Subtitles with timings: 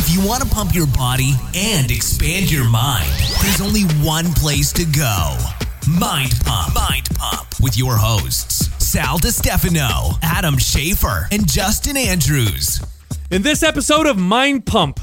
[0.00, 3.10] If you want to pump your body and expand your mind,
[3.42, 5.36] there's only one place to go.
[5.90, 6.72] Mind Pump.
[6.72, 12.80] Mind Pump with your hosts, Sal DiStefano, Adam Schafer, and Justin Andrews.
[13.32, 15.00] In this episode of Mind Pump,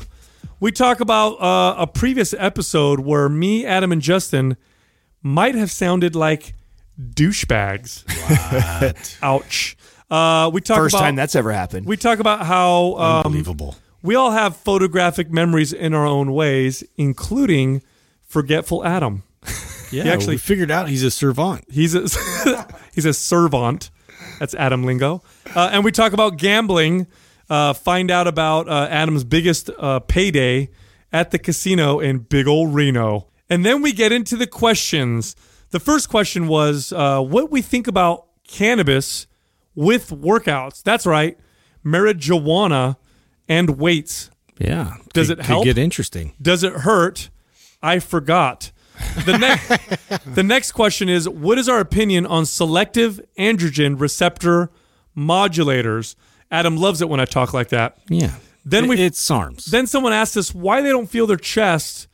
[0.61, 4.55] we talk about uh, a previous episode where me, Adam, and Justin
[5.21, 6.53] might have sounded like
[6.97, 8.05] douchebags.
[9.21, 9.75] Ouch.
[10.09, 11.85] Uh, we talk First about, time that's ever happened.
[11.85, 13.75] We talk about how um, Unbelievable.
[14.05, 17.81] We all have photographic memories in our own ways, including
[18.23, 19.23] forgetful Adam.
[19.91, 21.63] Yeah, He actually- we figured out he's a servant.
[21.71, 22.01] He's a
[22.95, 23.91] he's a servant.
[24.39, 25.21] That's Adam lingo.
[25.55, 27.05] Uh, and we talk about gambling.
[27.49, 30.69] Uh, find out about uh, Adam's biggest uh, payday
[31.13, 33.27] at the casino in Big Ol' Reno.
[33.47, 35.35] And then we get into the questions.
[35.69, 39.27] The first question was uh, what we think about cannabis
[39.75, 40.81] with workouts.
[40.81, 41.37] That's right,
[41.85, 42.97] marijuana
[43.47, 44.29] and weights.
[44.57, 44.95] Yeah.
[45.13, 45.65] Does it help?
[45.65, 46.33] get interesting?
[46.41, 47.29] Does it hurt?
[47.81, 48.71] I forgot.
[49.25, 54.69] The next, the next question is: What is our opinion on selective androgen receptor
[55.17, 56.15] modulators?
[56.51, 57.97] Adam loves it when I talk like that.
[58.09, 58.35] Yeah.
[58.63, 59.65] Then we- it's SARMs.
[59.65, 62.07] Then someone asked us why they don't feel their chest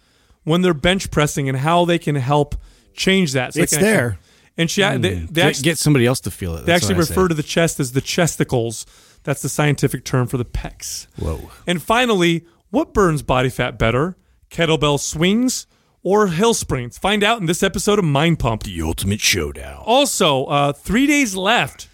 [0.43, 2.55] when they're bench pressing and how they can help
[2.93, 3.53] change that.
[3.53, 4.19] So It's actually- there.
[4.57, 5.01] and she they, hmm.
[5.01, 6.65] they get, actually, get somebody else to feel it.
[6.65, 7.13] they actually what I say.
[7.13, 8.85] refer to the chest as the chesticles.
[9.23, 11.07] That's the scientific term for the pecs.
[11.17, 11.51] Whoa.
[11.67, 14.17] And finally, what burns body fat better?
[14.49, 15.67] Kettlebell swings
[16.03, 16.97] or hill sprints?
[16.97, 18.63] Find out in this episode of Mind Pump.
[18.63, 19.83] The ultimate showdown.
[19.85, 21.87] Also, uh, three days left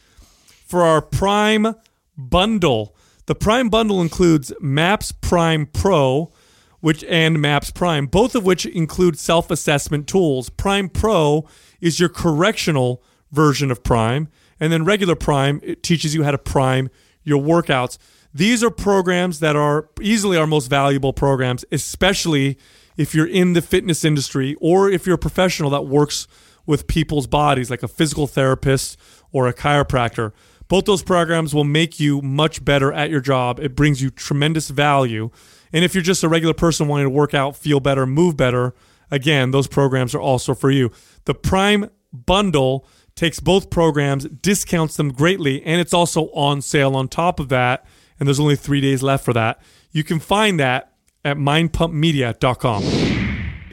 [0.66, 1.76] for our Prime
[2.18, 2.96] bundle.
[3.26, 6.32] The Prime bundle includes Maps Prime Pro,
[6.80, 10.50] which and Maps Prime, both of which include self-assessment tools.
[10.50, 11.46] Prime Pro
[11.82, 16.38] is your correctional version of Prime, and then regular Prime it teaches you how to
[16.38, 16.90] prime
[17.28, 17.98] your workouts.
[18.34, 22.58] These are programs that are easily our most valuable programs, especially
[22.96, 26.28] if you're in the fitness industry or if you're a professional that works
[26.66, 28.98] with people's bodies, like a physical therapist
[29.32, 30.34] or a chiropractor.
[30.68, 33.60] Both those programs will make you much better at your job.
[33.60, 35.30] It brings you tremendous value.
[35.72, 38.74] And if you're just a regular person wanting to work out, feel better, move better,
[39.10, 40.92] again, those programs are also for you.
[41.26, 42.86] The Prime bundle
[43.18, 47.86] takes both programs, discounts them greatly, and it's also on sale on top of that.
[48.20, 49.60] And there's only three days left for that.
[49.92, 50.94] You can find that
[51.26, 52.84] at mindpumpmedia.com.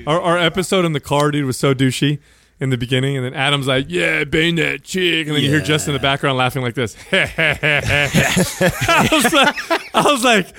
[0.06, 2.18] Our, our episode in the car, dude, was so douchey
[2.60, 5.60] in the beginning, and then Adam's like, "Yeah, bang that chick," and then you hear
[5.60, 6.96] Justin in the background laughing like this.
[7.12, 9.56] I was like,
[9.94, 10.54] I was like,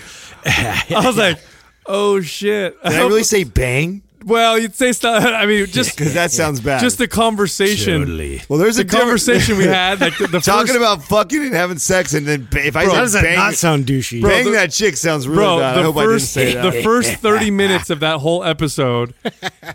[0.45, 1.39] I was like,
[1.85, 4.01] "Oh shit!" Did I really say bang?
[4.25, 5.23] Well, you'd say stuff.
[5.25, 6.81] I mean, just Because that sounds bad.
[6.81, 8.41] just the conversation, Totally.
[8.49, 11.53] well, there's the a conversation we had, like the, the talking first, about fucking and
[11.53, 14.21] having sex, and then ba- if I How does that bang, not sound douchey?
[14.21, 15.75] bang the- that chick sounds really Bro, bad.
[15.77, 16.73] I the hope I didn't first say that.
[16.73, 19.13] the first thirty minutes of that whole episode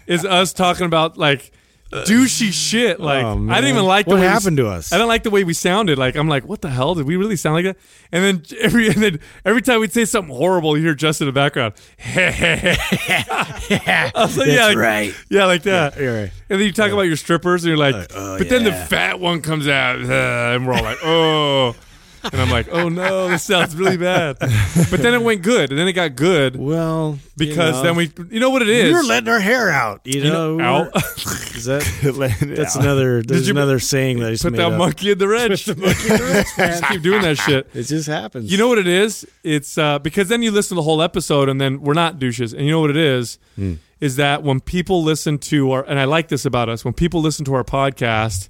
[0.07, 1.53] is us talking about like
[1.91, 2.99] douchey shit.
[3.01, 4.93] Oh, like Oh, I didn't even like the What way we- happened to us?
[4.93, 5.99] I didn't like the way we sounded.
[5.99, 6.95] Like I'm like, what the hell?
[6.95, 7.77] Did we really sound like that?
[8.13, 11.35] And then every and then every time we'd say something horrible, you hear Justin in
[11.35, 11.75] the background.
[12.15, 15.15] I was like, yeah, like, right.
[15.29, 15.97] Yeah, like that.
[15.99, 16.33] you're right.
[16.49, 19.21] And then you talk about your strippers, and you're like, oh, but then the fat
[19.21, 21.75] one comes out, and we're all like, oh.
[22.23, 24.37] And I'm like, oh no, this sounds really bad.
[24.39, 27.97] But then it went good, and then it got good Well, because you know, then
[27.97, 28.89] we, you know what it is.
[28.89, 30.03] we were letting our hair out.
[30.05, 30.97] You know, know, out.
[30.97, 31.83] is that
[32.57, 32.83] that's Yeah.
[32.83, 34.79] another there's you another saying that I just put made that up.
[34.79, 35.65] monkey in the wrench.
[35.65, 37.69] Just keep doing that shit.
[37.75, 38.51] It just happens.
[38.51, 39.27] You know what it is?
[39.43, 42.53] It's uh, because then you listen to the whole episode, and then we're not douches.
[42.53, 43.39] And you know what it is?
[43.57, 43.75] Hmm.
[44.01, 47.21] Is that when people listen to our, and I like this about us, when people
[47.21, 48.49] listen to our podcast,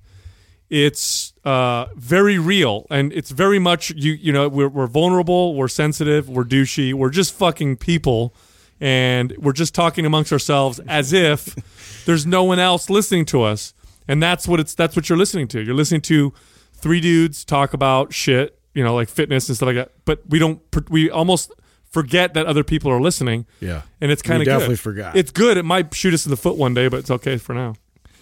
[0.68, 2.86] it's uh, very real.
[2.90, 7.10] And it's very much you you know we're, we're vulnerable we're sensitive we're douchey we're
[7.10, 8.34] just fucking people.
[8.82, 13.74] And we're just talking amongst ourselves as if there's no one else listening to us.
[14.08, 15.60] And that's what it's that's what you're listening to.
[15.60, 16.32] You're listening to
[16.72, 19.92] three dudes talk about shit you know like fitness and stuff like that.
[20.04, 21.52] But we don't we almost
[21.90, 23.46] forget that other people are listening.
[23.60, 23.82] Yeah.
[24.00, 24.80] and it's kind of definitely good.
[24.80, 25.16] forgot.
[25.16, 25.56] it's good.
[25.56, 27.74] It might shoot us in the foot one day but it's okay for now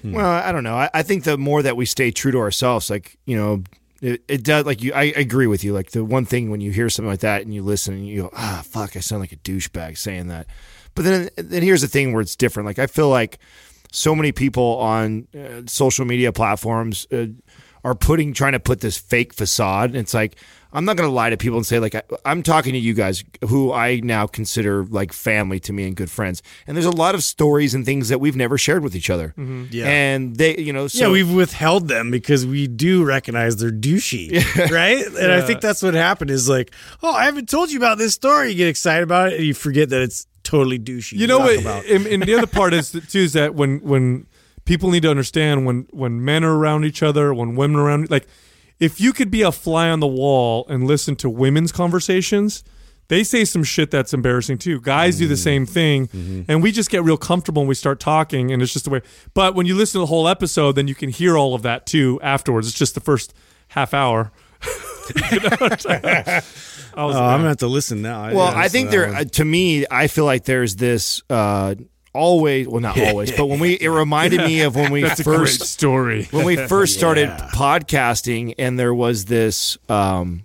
[0.04, 0.76] Well, I don't know.
[0.76, 3.64] I, I think the more that we stay true to ourselves, like you know,
[4.00, 4.64] it, it does.
[4.64, 5.72] Like you, I agree with you.
[5.72, 8.22] Like the one thing when you hear something like that and you listen and you
[8.22, 10.46] go, ah, fuck, I sound like a douchebag saying that.
[10.94, 12.66] But then, then here's the thing where it's different.
[12.66, 13.38] Like I feel like
[13.92, 17.26] so many people on uh, social media platforms uh,
[17.88, 19.90] are putting trying to put this fake facade.
[19.90, 20.36] And it's like
[20.74, 22.92] I'm not going to lie to people and say like I, I'm talking to you
[22.92, 26.42] guys who I now consider like family to me and good friends.
[26.66, 29.28] And there's a lot of stories and things that we've never shared with each other.
[29.38, 29.64] Mm-hmm.
[29.70, 29.86] Yeah.
[29.86, 34.30] And they, you know, so yeah, we've withheld them because we do recognize they're douchey,
[34.70, 35.06] right?
[35.06, 36.30] And I think that's what happened.
[36.30, 38.50] Is like, oh, I haven't told you about this story.
[38.50, 41.12] You get excited about it, and you forget that it's totally douchey.
[41.12, 41.60] You know what?
[41.60, 41.86] about.
[41.86, 44.26] And, and the other part is that, too is that when when
[44.68, 48.10] people need to understand when when men are around each other, when women are around,
[48.10, 48.26] like
[48.78, 52.62] if you could be a fly on the wall and listen to women's conversations.
[53.08, 54.82] They say some shit that's embarrassing too.
[54.82, 55.42] Guys do the Mm-hmm.
[55.42, 58.84] same thing, and we just get real comfortable and we start talking, and it's just
[58.84, 59.00] the way.
[59.32, 61.86] But when you listen to the whole episode, then you can hear all of that
[61.86, 62.68] too afterwards.
[62.68, 63.32] It's just the first
[63.68, 64.30] half hour.
[65.32, 65.86] You know I'm was-
[67.16, 68.30] Oh, I'm gonna have to listen now.
[68.34, 69.06] Well, didn't I think there.
[69.06, 69.16] one.
[69.16, 71.76] uh, To me, I feel like there's this uh,
[72.18, 72.66] always.
[72.68, 75.38] Well, not always, but when we it reminded me of when we That's a great
[75.38, 76.24] first story.
[76.30, 79.78] when we first started podcasting, and there was this.
[79.88, 80.44] Um,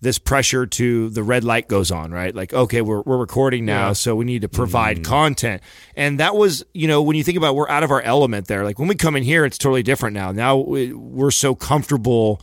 [0.00, 2.32] this pressure to the red light goes on, right?
[2.32, 3.92] Like, okay, we're, we're recording now, Yeah.
[3.94, 5.60] so we need to provide content.
[5.96, 8.46] And that was, you know, when you think about it, we're out of our element
[8.46, 8.62] there.
[8.62, 10.30] Like when we come in here, it's totally different now.
[10.30, 12.40] Now we- we're so comfortable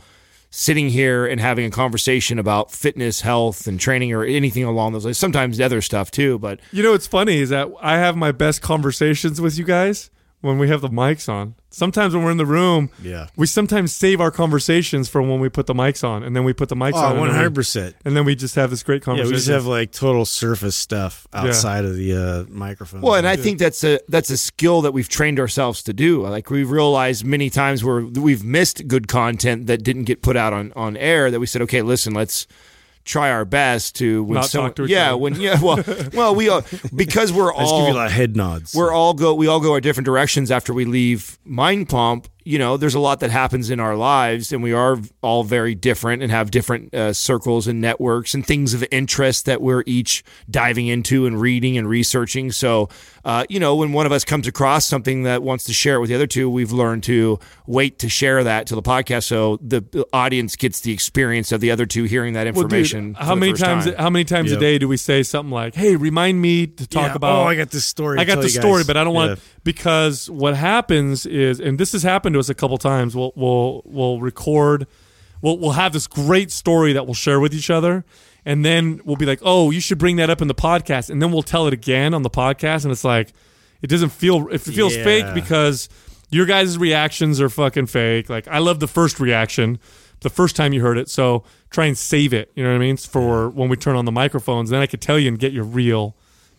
[0.58, 5.04] sitting here and having a conversation about fitness, health, and training or anything along those
[5.04, 5.18] lines.
[5.18, 8.62] Sometimes other stuff too, but You know what's funny is that I have my best
[8.62, 10.08] conversations with you guys
[10.40, 11.56] when we have the mics on.
[11.76, 13.26] Sometimes when we're in the room, Yeah.
[13.36, 16.54] we sometimes save our conversations for when we put the mics on, and then we
[16.54, 17.96] put the mics on, Oh, and one then we- hundred percent.
[18.04, 19.26] and then we just have this great conversation.
[19.26, 19.52] Yeah, conversation.
[19.54, 23.02] we just have like total surface stuff outside of the uh, microphone.
[23.02, 26.22] Well, and I think that's a that's a skill that we've trained ourselves to do.
[26.26, 30.54] Like we've realized many times where we've missed good content that didn't get put out
[30.54, 31.30] on on air.
[31.30, 32.46] That we said, okay, listen, let's
[33.06, 35.16] try our best to when Not someone, talk to each yeah other.
[35.16, 35.82] when yeah well
[36.12, 36.62] well we all,
[36.94, 38.74] because we're I just give you a all lot of head nods.
[38.74, 42.28] we're all go we all go our different directions after we leave Mind Pump.
[42.46, 45.74] You know, there's a lot that happens in our lives, and we are all very
[45.74, 50.22] different and have different uh, circles and networks and things of interest that we're each
[50.48, 52.52] diving into and reading and researching.
[52.52, 52.88] So,
[53.24, 56.00] uh, you know, when one of us comes across something that wants to share it
[56.00, 59.58] with the other two, we've learned to wait to share that to the podcast so
[59.60, 63.14] the audience gets the experience of the other two hearing that Well, dude, information.
[63.14, 63.86] how many times?
[63.86, 63.94] time.
[63.98, 64.58] How many times Yep.
[64.58, 67.14] a day do we say something like, "Hey, remind me to talk Yeah.
[67.16, 67.40] about"?
[67.40, 68.20] Oh, I got this story.
[68.20, 69.36] I got the story, but I don't want Yeah.
[69.64, 73.14] because what happens is, and this has happened to us a couple times.
[73.16, 74.86] We'll we'll we'll record,
[75.42, 78.04] we'll we'll have this great story that we'll share with each other,
[78.44, 81.20] and then we'll be like, "Oh, you should bring that up in the podcast," and
[81.20, 83.32] then we'll tell it again on the podcast, and it's like,
[83.82, 85.04] it doesn't feel it feels Yeah.
[85.04, 85.88] fake because
[86.30, 88.28] your guys' reactions are fucking fake.
[88.30, 89.78] Like I love the first reaction.
[90.20, 92.50] The first time you heard it, so try and save it.
[92.54, 92.96] You know what I mean?
[92.96, 95.62] For when we turn on the microphones, then I could tell you and get your
[95.64, 96.16] real,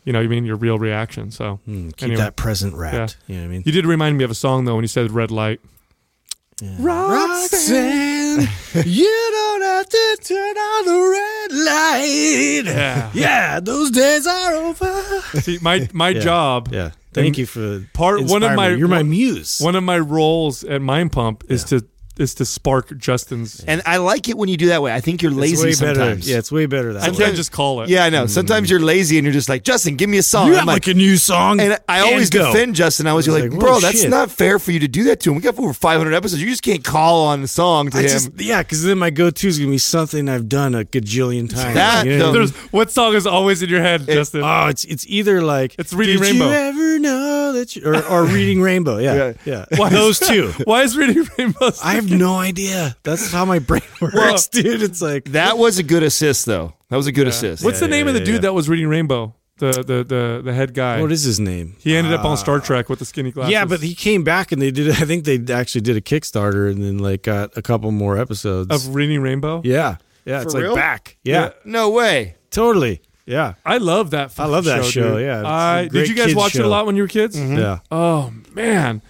[0.07, 1.31] you know, you mean your real reaction.
[1.31, 2.21] So Mm, keep anyway.
[2.23, 3.17] that present wrapped.
[3.27, 3.63] You know what I mean?
[3.65, 5.59] You did remind me of a song though when you said red light.
[6.79, 8.47] Roxanne,
[8.85, 12.61] you don't have to turn on the red light.
[12.65, 13.11] Yeah.
[13.13, 15.21] Yeah, those days are over.
[15.41, 16.19] See, my my Yeah.
[16.21, 16.91] job, Yeah.
[17.13, 18.69] Thank you for part- one of my-.
[18.69, 19.59] You're my muse.
[19.59, 21.83] one of my roles at Mind Pump is to
[22.19, 23.63] is to spark Justin's.
[23.65, 24.93] and I like it when you do that way.
[24.93, 25.97] I think you're It's lazy way sometimes.
[26.21, 26.31] better.
[26.31, 27.17] Yeah, it's way better that I way.
[27.17, 27.89] can't just call it.
[27.89, 28.25] Yeah, I know.
[28.25, 28.29] Mm.
[28.29, 30.47] Sometimes you're lazy and you're just like, Justin, give me a song.
[30.47, 31.59] You I'm have like, like a new song.
[31.59, 32.51] and I always go.
[32.51, 33.07] defend Justin.
[33.07, 34.09] I was I was like, like, bro, whoa, that's shit.
[34.09, 35.35] not fair for you to do that to him.
[35.35, 36.41] We got over 500 episodes.
[36.41, 38.07] You just can't call on the song to I him.
[38.09, 41.73] just, yeah, because then my go-to is gonna be something I've done a gajillion times.
[41.75, 42.51] That, You know what I though- mean?
[42.53, 44.41] There's what song is always in your head, Justin?
[44.43, 46.45] Oh, it's it's either like It's Reading Did Rainbow.
[46.47, 48.97] you ever know that you or, or Reading Rainbow?
[48.97, 49.33] Yeah, Yeah.
[49.45, 49.65] yeah.
[49.79, 50.53] Why Those two.
[50.63, 51.71] Why is Reading Rainbow?
[51.83, 52.95] I have no idea.
[53.03, 54.81] That's how my brain works, dude.
[54.81, 56.73] It's like that was a good assist, though.
[56.89, 57.63] That was a good assist.
[57.63, 58.41] What's the Yeah, name of yeah, the dude yeah.
[58.41, 59.33] that was reading Rainbow?
[59.59, 61.01] The the the the head guy.
[61.01, 61.75] what is his name?
[61.79, 63.51] he ended up on uh, Star Trek with the skinny glasses.
[63.51, 64.89] Yeah, but he came back and they did.
[64.91, 68.69] I think they actually did a Kickstarter and then like got a couple more episodes.
[68.69, 69.61] of reading Rainbow.
[69.65, 69.95] yeah,
[70.25, 70.41] yeah.
[70.43, 70.75] It's For like real?
[70.75, 71.17] back.
[71.23, 72.35] Yeah, No way.
[72.51, 73.01] totally.
[73.27, 74.33] Yeah, I love that.
[74.39, 75.25] I love that show, dude.
[75.25, 75.39] yeah.
[75.39, 77.35] It's a I, did you guys kids watch it a lot when you were kids?
[77.37, 77.57] Mm-hmm.
[77.57, 77.79] yeah.
[77.91, 79.01] Oh man,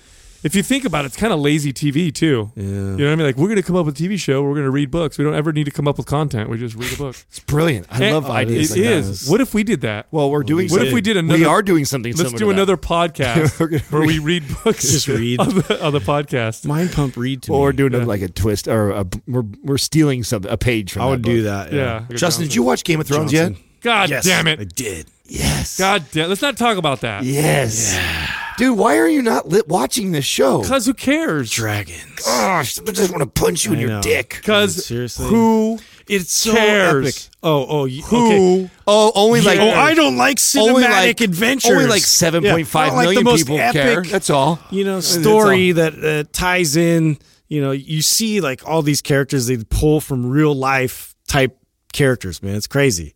[0.43, 2.51] if you think about it, it's kind of lazy TV too.
[2.55, 2.63] Yeah.
[2.63, 3.25] You know what I mean?
[3.27, 4.41] Like we're gonna come up with a TV show.
[4.41, 5.17] We're gonna read books.
[5.19, 6.49] We don't ever need to come up with content.
[6.49, 7.15] We just read a book.
[7.29, 7.85] It's brilliant.
[7.91, 9.21] I And- love ideas It like is.
[9.25, 9.31] that.
[9.31, 10.07] What if we did that?
[10.11, 11.37] Well, we're doing What if we did another?
[11.37, 12.53] We are doing something Let's similar do to that.
[12.53, 14.81] another podcast where we read books.
[14.89, 15.39] Just read.
[15.39, 16.65] on the, on the podcast.
[16.65, 17.83] Mind pump read to Or me.
[17.83, 21.03] we're doing like a twist, or a, we're we're stealing something, a page from.
[21.03, 21.71] I would that do that.
[21.73, 22.05] Yeah.
[22.15, 23.63] Justin, did you watch Game of Thrones Johnson.
[23.81, 24.59] God Yes, damn it.
[24.59, 25.07] I did.
[25.25, 25.77] Yes.
[25.77, 26.29] God damn.
[26.29, 27.23] Let's not talk about that.
[27.23, 27.93] Yes.
[27.93, 28.27] Yeah.
[28.57, 30.61] Dude, why are you not lit watching this show?
[30.61, 31.51] Because who cares?
[31.51, 32.25] Dragons.
[32.25, 34.01] Gosh, I just want to punch you in your know.
[34.01, 34.35] dick.
[34.37, 35.27] Because Seriously?
[35.27, 35.77] who?
[36.07, 37.05] It's so cares?
[37.05, 37.39] epic.
[37.43, 38.25] Oh, oh, you- Who?
[38.27, 38.71] Okay.
[38.87, 41.71] Oh, only like oh, I don't like cinematic only like adventures.
[41.71, 44.01] Only like seven point Yeah, I five like million the most people epic, care.
[44.03, 44.59] That's all.
[44.71, 47.17] you know story that uh, ties in
[47.49, 51.57] you know, you see like all these characters they pull from real life type
[51.93, 52.55] characters, man.
[52.55, 53.15] It's crazy.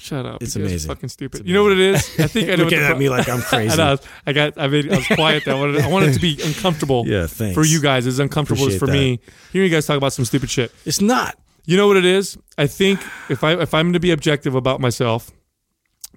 [0.00, 0.42] Shut up.
[0.42, 0.88] It's You guys amazing.
[0.88, 1.46] Fucking stupid.
[1.46, 1.96] You know what it is?
[2.18, 3.76] I think I know what Looking the at pro- me like I'm I, crazy.
[3.76, 4.54] know, I got.
[4.56, 4.90] I made.
[4.90, 5.44] I was quiet.
[5.44, 5.54] There.
[5.54, 5.82] I wanted.
[5.82, 7.06] I wanted it to be uncomfortable.
[7.06, 7.54] Yeah, thanks.
[7.54, 8.92] For you guys, as uncomfortable as for that.
[8.92, 9.20] me.
[9.52, 10.72] Hearing you guys talk about some stupid shit.
[10.86, 11.38] It's not.
[11.66, 12.38] You know what it is?
[12.56, 15.30] I think if I if I'm to be objective about myself,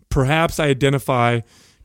[0.09, 1.41] perhaps I identify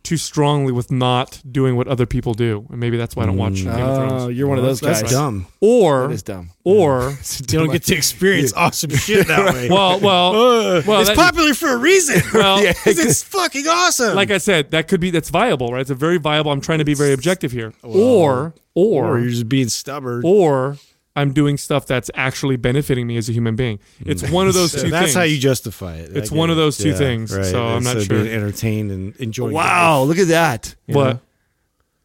[0.09, 3.37] too strongly with not doing what other people do, and maybe that's why I don't
[3.37, 5.11] watch Game of Oh, you're one of those That's guys.
[5.13, 5.47] dumb.
[5.61, 6.51] Or That is dumb.
[6.65, 7.11] or
[7.41, 9.69] You don't get to experience awesome shit that way.
[9.71, 10.29] well, well,
[10.79, 12.23] Uh, well, it's that- popular for a reason.
[12.33, 14.15] well, 'Cause it's fucking awesome.
[14.17, 15.81] like I said, that could be that's viable, right?
[15.83, 16.51] It's a very viable.
[16.53, 17.73] I'm trying to be very objective here.
[17.83, 20.23] or or or you're just being stubborn.
[20.25, 20.77] or
[21.19, 23.79] I'm doing stuff that's actually benefiting me as a human being.
[24.07, 25.15] It's one of those So two that's things.
[25.17, 26.17] how you justify it.
[26.17, 27.45] It's one of those two things, Right.
[27.47, 28.23] so I'm not uh, sure.
[28.23, 29.55] Being entertained and enjoying.
[29.55, 30.75] Wow, look at that.
[30.89, 31.21] But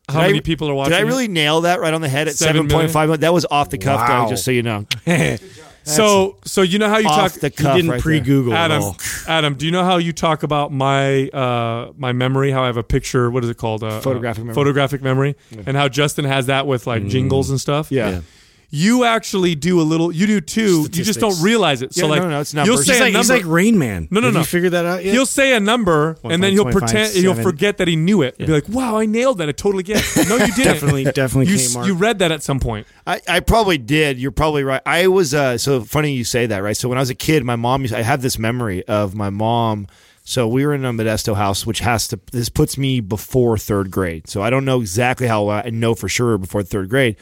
[0.09, 0.91] how Did I- many people are watching?
[0.91, 1.05] Did I it?
[1.05, 3.19] really nail that right on the head at Seven seven point five?
[3.21, 4.25] That was off the cuff, Wow.
[4.25, 4.85] though, just so you know.
[5.85, 7.75] So, so you know how you off talk, the You cuff.
[7.75, 8.93] didn't right pre-Google Adam.
[9.27, 12.51] Adam, do you know how you talk about my uh, my memory?
[12.51, 13.29] How I have a picture.
[13.29, 13.83] What is it called?
[13.83, 14.55] Uh, Photographic uh, memory.
[14.55, 17.91] Photographic memory, and how Justin has that with like jingles and stuff.
[17.91, 18.09] Yeah.
[18.09, 18.21] Yeah.
[18.75, 20.11] You actually do a little.
[20.11, 20.81] You do too.
[20.91, 21.93] You just don't realize it.
[21.93, 22.87] So Yeah, like, no, no, it's you'll numbers.
[22.87, 23.43] say He's a like, he's number.
[23.45, 24.07] like Rain Man.
[24.09, 24.39] No, no, Have no.
[24.39, 25.13] You figured that out yet?
[25.13, 27.43] He'll say a number and then he'll 1.25, pretend he'll seven.
[27.43, 28.35] forget that he knew it.
[28.39, 29.47] Be like, "Wow, I nailed that!
[29.47, 30.63] I totally get it." No, you didn't.
[30.63, 31.85] definitely, definitely You Kmart.
[31.85, 32.87] you read that at some point.
[33.05, 34.17] I, I probably did.
[34.19, 34.81] You're probably right.
[34.87, 36.75] I was uh, so funny you say that, right?
[36.75, 37.83] So when I was a kid, my mom.
[37.83, 39.85] used- I have this memory of my mom.
[40.23, 42.19] So we were in a Modesto house, which has to.
[42.31, 44.27] This puts me before third grade.
[44.27, 47.17] So I don't know exactly how I know for sure before third grade.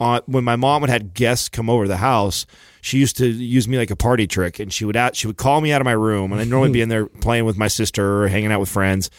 [0.00, 2.46] Uh, when my mom would have guests come over to the house,
[2.80, 5.36] she used to use me like a party trick, and she would out, she would
[5.36, 7.68] call me out of my room, and I'd normally be in there playing with my
[7.68, 9.10] sister or hanging out with friends,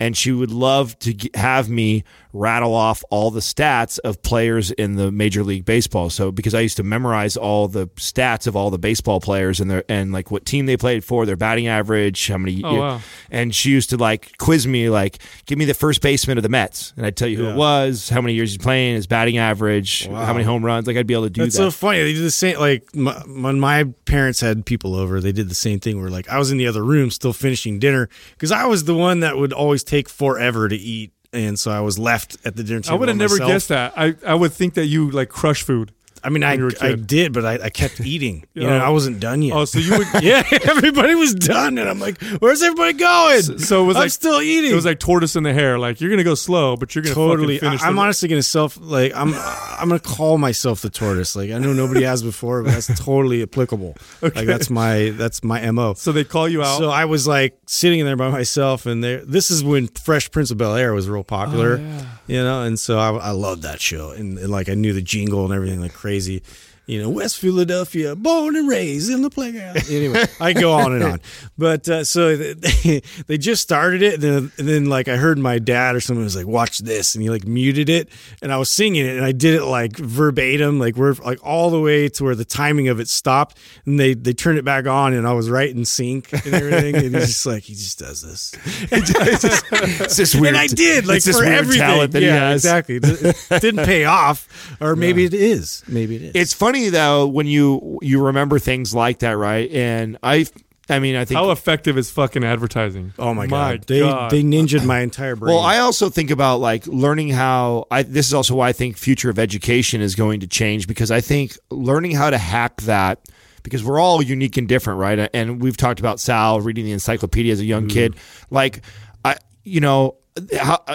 [0.00, 2.02] and she would love to g- have me
[2.34, 6.10] rattle off all the stats of players in the Major League Baseball.
[6.10, 9.70] So because I used to memorize all the stats of all the baseball players and
[9.70, 12.62] their and like what team they played for, their batting average, how many.
[12.62, 13.00] Oh, wow.
[13.30, 16.48] And she used to like quiz me, like give me the first baseman of the
[16.48, 19.38] Mets, and I'd tell you who it was, how many years he's playing, his batting
[19.38, 20.88] average, how many home runs.
[20.88, 21.62] Like I'd be able to do That's that.
[21.62, 22.02] so funny.
[22.02, 22.58] They did the same.
[22.58, 26.00] Like my, when my parents had people over, they did the same thing.
[26.00, 28.94] Where like I was in the other room, still finishing dinner, because I was the
[28.96, 32.62] one that would always take forever to eat, and so I was left at the
[32.62, 32.96] dinner table.
[32.96, 33.50] I would have never myself.
[33.50, 33.92] guessed that.
[33.96, 35.92] I, I would think that you like crush food.
[36.24, 38.46] I mean, I when you were a I did, but I, I kept eating.
[38.54, 39.54] You know, I wasn't done yet.
[39.54, 40.06] Oh, so you would.
[40.22, 44.10] yeah, everybody was done, and I'm like, "Where's everybody going?" So it was I'm like
[44.10, 44.70] still eating.
[44.70, 45.78] It was like tortoise in the hare.
[45.78, 47.58] Like you're gonna go slow, but you're gonna totally.
[47.58, 47.82] fucking finish.
[47.82, 49.34] I, am honestly gonna self like I'm.
[49.78, 51.36] I'm gonna call myself the tortoise.
[51.36, 53.96] Like I know nobody has before, but that's totally applicable.
[54.22, 55.92] Like that's my that's my mo.
[55.94, 56.78] So they call you out.
[56.78, 59.22] So I was like sitting in there by myself, and there.
[59.24, 62.62] This is when Fresh Prince of Bel Air was real popular, oh, you know.
[62.62, 65.52] And so I, I loved that show, and, and like I knew the jingle and
[65.52, 66.42] everything like crazy crazy.
[66.86, 69.78] You know, West Philadelphia, born and raised in the playground.
[69.90, 71.20] Anyway, I go on and on,
[71.58, 75.38] but uh, so they, they just started it, and then, and then like I heard
[75.38, 78.10] my dad or someone was like, "Watch this," and he like muted it,
[78.42, 81.70] and I was singing it, and I did it like verbatim, like we're like all
[81.70, 84.86] the way to where the timing of it stopped, and they they turned it back
[84.86, 87.98] on, and I was right in sync and everything, and he's just like he just
[87.98, 88.52] does this,
[88.92, 90.48] it's this weird.
[90.48, 91.80] and I did like it's for everything.
[91.80, 92.96] talent that yeah, exactly.
[93.02, 95.82] It didn't pay off, or maybe it is.
[95.88, 96.32] Maybe it is.
[96.34, 99.70] It's funny though when you you remember things like that, right?
[99.70, 100.46] And I,
[100.88, 101.38] I mean, I think.
[101.38, 103.12] How effective is fucking advertising?
[103.18, 104.30] oh my, My god, they God.
[104.30, 105.54] they ninjaed my entire brain.
[105.54, 107.86] well, I also think about like learning how.
[107.90, 111.10] I this is also why I think future of education is going to change because
[111.10, 113.20] I think learning how to hack that
[113.62, 115.30] because we're all unique and different, right?
[115.32, 117.94] And we've talked about Sal reading the encyclopedia as a young mm-hmm.
[117.94, 118.16] kid,
[118.50, 118.82] like
[119.24, 120.16] I, you know.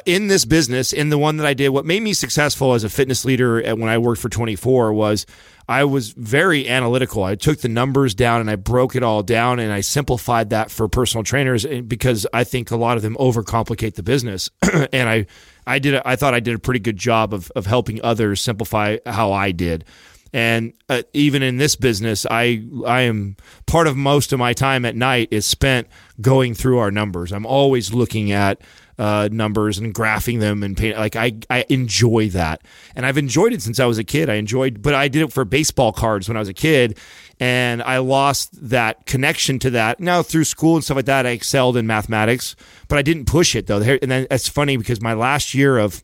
[0.06, 2.90] In this business, in the one that I did, what made me successful as a
[2.90, 5.26] fitness leader when I worked for 24 was
[5.70, 7.24] I was very analytical.
[7.24, 10.72] I took the numbers down and I broke it all down and I simplified that
[10.72, 14.50] for personal trainers eh, because I think a lot of them overcomplicate the business.
[14.92, 15.26] and I,
[15.66, 18.42] I did, a, I thought I did a pretty good job of, of helping others
[18.42, 19.86] simplify how I did.
[20.32, 24.86] And uh, even in this business, I I am part of most of my time
[24.86, 25.88] at night is spent
[26.22, 27.32] going through our numbers.
[27.32, 28.62] I'm always looking at
[29.00, 30.98] uh, numbers and graphing them and paint.
[30.98, 32.62] Like I I enjoy that,
[32.96, 34.30] and I've enjoyed it since I was a kid.
[34.30, 37.00] I enjoyed, but I did it for baseball cards when I was a kid,
[37.40, 40.02] and I lost that connection to that.
[40.02, 42.58] Now through school and stuff like that, I excelled in mathematics,
[42.90, 43.82] but I didn't push it though.
[43.82, 46.04] And then it's funny because my last year of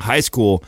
[0.00, 0.64] high school,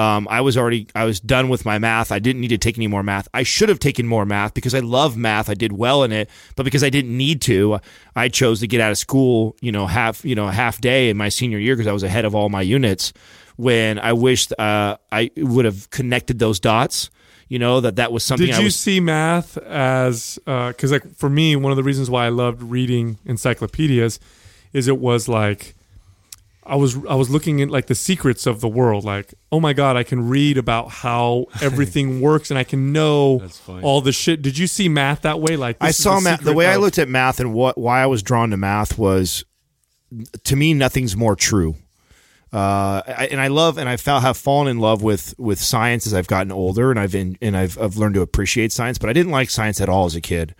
[0.00, 2.10] um, I was already I was done with my math.
[2.10, 3.28] I didn't need to take any more math.
[3.34, 5.50] I should have taken more math because I love math.
[5.50, 7.80] I did well in it, but because I didn't need to,
[8.16, 9.56] I chose to get out of school.
[9.60, 12.24] You know, half you know half day in my senior year because I was ahead
[12.24, 13.12] of all my units.
[13.56, 17.10] when I wished uh, I would have connected those dots.
[17.48, 18.46] You know that that was something.
[18.46, 22.08] Did I you was, see math as because like for me, one of the reasons
[22.08, 24.18] why I loved reading encyclopedias
[24.72, 25.74] is it was like
[26.70, 29.04] I was I was looking at like the secrets of the world.
[29.04, 33.42] Like, oh my god, I can read about how everything works and I can know
[33.82, 34.40] all the shit.
[34.40, 35.56] Did you see math that way?
[35.56, 36.38] Like, I this is saw math.
[36.38, 38.96] The secret way I looked at math and what why I was drawn to math
[38.96, 39.44] was,
[40.44, 41.74] to me, nothing's more true.
[42.52, 46.06] Uh, I, and I love and I felt have fallen in love with with science
[46.06, 48.96] as I've gotten older, and I've in, and I've I've learned to appreciate science.
[48.98, 50.54] But I didn't like science at all as a kid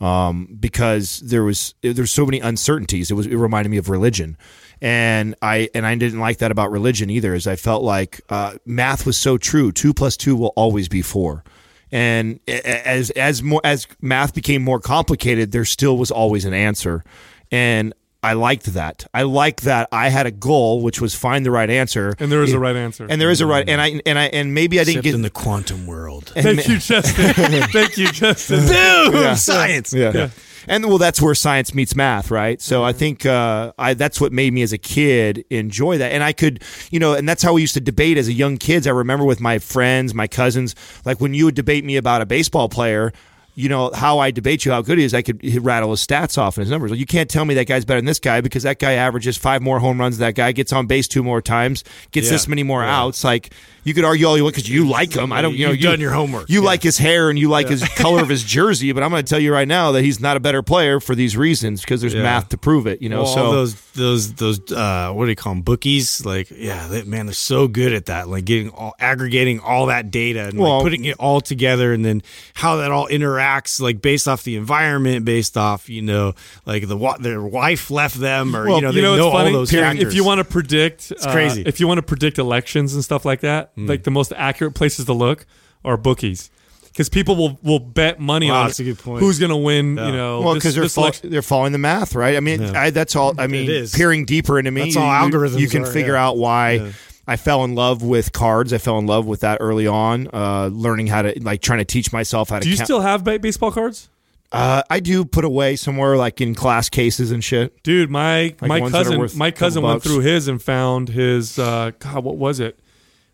[0.00, 3.10] um, because there was there's so many uncertainties.
[3.10, 4.36] It was it reminded me of religion,
[4.80, 7.34] and I and I didn't like that about religion either.
[7.34, 9.72] As I felt like uh, math was so true.
[9.72, 11.44] Two plus two will always be four.
[11.92, 17.04] And as as more as math became more complicated, there still was always an answer,
[17.50, 19.06] and I liked that.
[19.14, 22.42] I liked that I had a goal, which was find the right answer, and there
[22.42, 23.06] is a right answer.
[23.08, 25.14] and there is a right, and I and I and maybe I didn't Except get
[25.14, 26.26] in the quantum world.
[26.34, 27.62] Thank you, Justin.
[27.68, 28.66] Thank you, Justin.
[28.66, 29.36] Boom!
[29.36, 29.92] Science.
[29.92, 30.12] Yeah.
[30.14, 30.30] yeah.
[30.68, 32.60] And well, that's where science meets math, right?
[32.60, 36.24] So I think uh, I that's what made me as a kid enjoy that, and
[36.24, 38.86] I could, you know, and that's how we used to debate as a young kids.
[38.86, 42.26] I remember with my friends, my cousins, like when you would debate me about a
[42.26, 43.12] baseball player.
[43.58, 45.14] You know how I debate you, how good he is.
[45.14, 46.92] I could rattle his stats off and his numbers.
[46.92, 49.62] You can't tell me that guy's better than this guy because that guy averages five
[49.62, 50.18] more home runs.
[50.18, 52.32] That guy gets on base two more times, gets Yeah.
[52.32, 53.24] this many more outs.
[53.24, 55.32] Like you could argue all you want because you like him.
[55.32, 55.54] I don't.
[55.54, 56.50] You know, You've you, done your homework.
[56.50, 56.66] You Yeah.
[56.66, 59.28] like his hair and you like his color of his jersey, but I'm going to
[59.28, 62.12] tell you right now that he's not a better player for these reasons because there's
[62.12, 62.24] Yeah.
[62.24, 63.00] math to prove it.
[63.00, 66.26] You know, Well, so all those those those uh, what do you call them bookies?
[66.26, 68.28] Like, yeah, they, man, they're so good at that.
[68.28, 72.04] Like getting all aggregating all that data and Well- like putting it all together, and
[72.04, 72.22] then
[72.52, 73.45] how that all interacts,
[73.80, 76.34] like based off the environment, based off you know,
[76.64, 79.26] like the wa- their wife left them, or Well, you know, they you know, know
[79.28, 79.46] it's funny.
[79.48, 80.04] all those If- factors.
[80.08, 81.62] If you want to predict, it's crazy.
[81.64, 83.86] If you want to predict elections and stuff like that, Hmm.
[83.86, 85.46] like the most accurate places to look
[85.84, 86.50] are bookies,
[86.86, 89.20] because people will will bet money Wow, on that's a good point.
[89.20, 89.96] who's going to win.
[89.96, 90.06] Yeah.
[90.06, 92.36] You know, well because they're this fol- they're following the math, right?
[92.36, 92.80] I mean, Yeah.
[92.80, 93.34] I, that's all.
[93.38, 96.14] I mean, peering deeper into me, That's all you- you- algorithms You can are, figure
[96.14, 96.26] yeah.
[96.26, 96.92] out why.
[97.26, 97.32] Yeah.
[97.32, 98.72] I fell in love with cards.
[98.72, 101.84] I fell in love with that early on, uh, learning how to like trying to
[101.84, 102.64] teach myself how to.
[102.64, 102.86] Do you count.
[102.86, 104.08] still have baseball cards?
[104.52, 107.82] Uh, I do put away somewhere like in class cases and shit.
[107.82, 110.06] Dude, my my ones that are cousin my cousin went bucks.
[110.06, 112.78] through his and found his uh, God, what was it?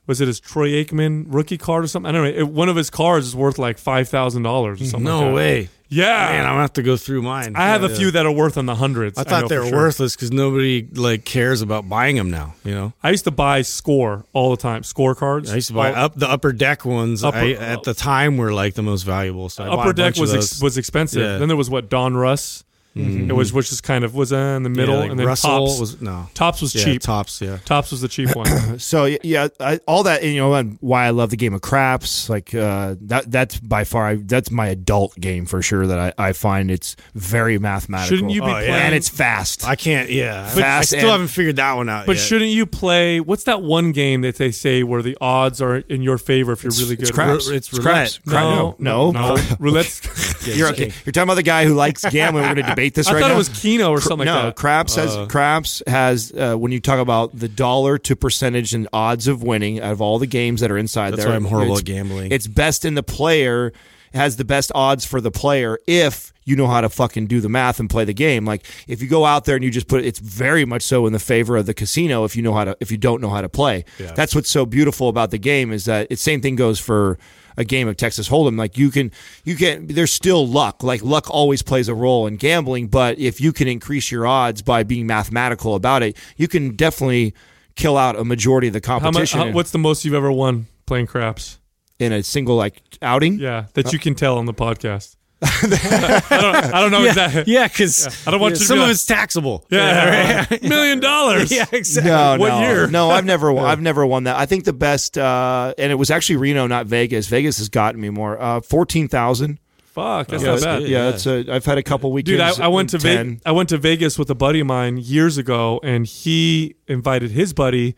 [0.06, 2.08] Was it his Troy Aikman rookie card or something?
[2.08, 2.40] I don't know.
[2.40, 5.04] It, one of his cards is worth like five thousand dollars or something.
[5.04, 5.34] like no that.
[5.34, 7.52] way, Yeah, man, I'm gonna have to go through mine.
[7.54, 7.94] I have a Yeah.
[7.96, 9.18] few that are worth in the hundreds.
[9.18, 9.78] I know thought they for were sure.
[9.78, 12.54] worthless because nobody like cares about buying them now.
[12.64, 14.84] You know, I used to buy score all the time.
[14.84, 15.50] Score cards.
[15.52, 17.22] I used to buy All- up the upper deck ones.
[17.22, 19.48] Upper- I, at the time were like the most valuable.
[19.50, 20.52] So I bought upper a deck bunch of was those.
[20.52, 21.20] ex- was expensive.
[21.22, 21.36] Yeah.
[21.38, 22.64] Then there was what Donruss.
[22.94, 25.26] It was which is kind of was uh, in the middle, Yeah, like and then
[25.26, 27.00] Russell Topps was no Topps was yeah, cheap.
[27.02, 27.56] Topps, yeah.
[27.64, 28.46] Topps was the cheap one.
[28.78, 32.28] So yeah, I, all that you know, and why I love the game of craps.
[32.28, 35.86] Like uh, that, that's by far I, that's my adult game for sure.
[35.86, 38.16] That I, I find it's very mathematical.
[38.16, 38.70] Shouldn't you be Oh, playing?
[38.70, 39.66] and it's fast.
[39.66, 40.10] I can't.
[40.10, 42.04] Yeah, But- I still and- haven't figured that one out.
[42.06, 42.22] But yet.
[42.22, 43.20] shouldn't you play?
[43.20, 46.62] What's that one game that they say where the odds are in your favor if
[46.62, 47.02] you're really good?
[47.08, 47.48] it's craps.
[47.48, 47.94] Ru- it's It's roulette.
[47.94, 48.18] craps.
[48.28, 49.42] Cra- No, no, no, no.
[49.58, 50.00] roulette's.
[50.56, 50.92] You're okay.
[51.06, 52.42] You're talking about the guy who likes gambling.
[52.42, 53.34] We're going to debate this I right thought now.
[53.34, 54.56] it was Keno or something no, like that.
[54.56, 55.26] craps has Uh.
[55.26, 59.80] craps has uh, when you talk about the dollar to percentage and odds of winning
[59.80, 61.30] out of all the games that are inside That's there.
[61.30, 62.32] why I'm horrible at gambling.
[62.32, 63.72] It's best in the player
[64.14, 67.48] has the best odds for the player if you know how to fucking do the
[67.48, 68.44] math and play the game.
[68.44, 71.12] Like if you go out there and you just put it's very much so in
[71.14, 73.40] the favor of the casino if you know how to if you don't know how
[73.40, 73.84] to play.
[73.98, 74.12] Yeah.
[74.12, 77.18] That's what's so beautiful about the game is that it's same thing goes for
[77.56, 78.58] a game of Texas Hold'em.
[78.58, 79.10] Like you can
[79.44, 80.82] you can there's still luck.
[80.82, 84.62] Like luck always plays a role in gambling, but if you can increase your odds
[84.62, 87.34] by being mathematical about it, you can definitely
[87.74, 89.02] kill out a majority of the How much?
[89.02, 91.58] competition How, what's the most you've ever won playing craps?
[91.98, 93.38] in a single like outing.
[93.38, 95.14] Yeah, that uh, you can tell on the podcast.
[95.42, 96.74] I don't.
[96.74, 97.52] I don't know yeah, exactly.
[97.52, 99.64] yeah, because I don't want you to some be of like- it's taxable.
[99.70, 101.50] Yeah, million dollars.
[101.50, 102.10] yeah, exactly.
[102.10, 102.86] No, What no, year?
[102.86, 104.36] No, I've never, I've never won that.
[104.36, 107.26] I think the best, uh, and it was actually Reno, not Vegas.
[107.26, 108.40] Vegas has gotten me more.
[108.40, 109.58] Uh, Fourteen thousand.
[109.92, 110.78] Fuck, that's Yeah, not that's bad.
[110.80, 110.88] good.
[110.88, 112.58] yeah, that's a, I've had a couple Dude, weekends.
[112.60, 113.26] I, I went to ten.
[113.30, 113.42] Vegas.
[113.44, 117.52] I went to Vegas with a buddy of mine years ago, and he invited his
[117.52, 117.94] buddy,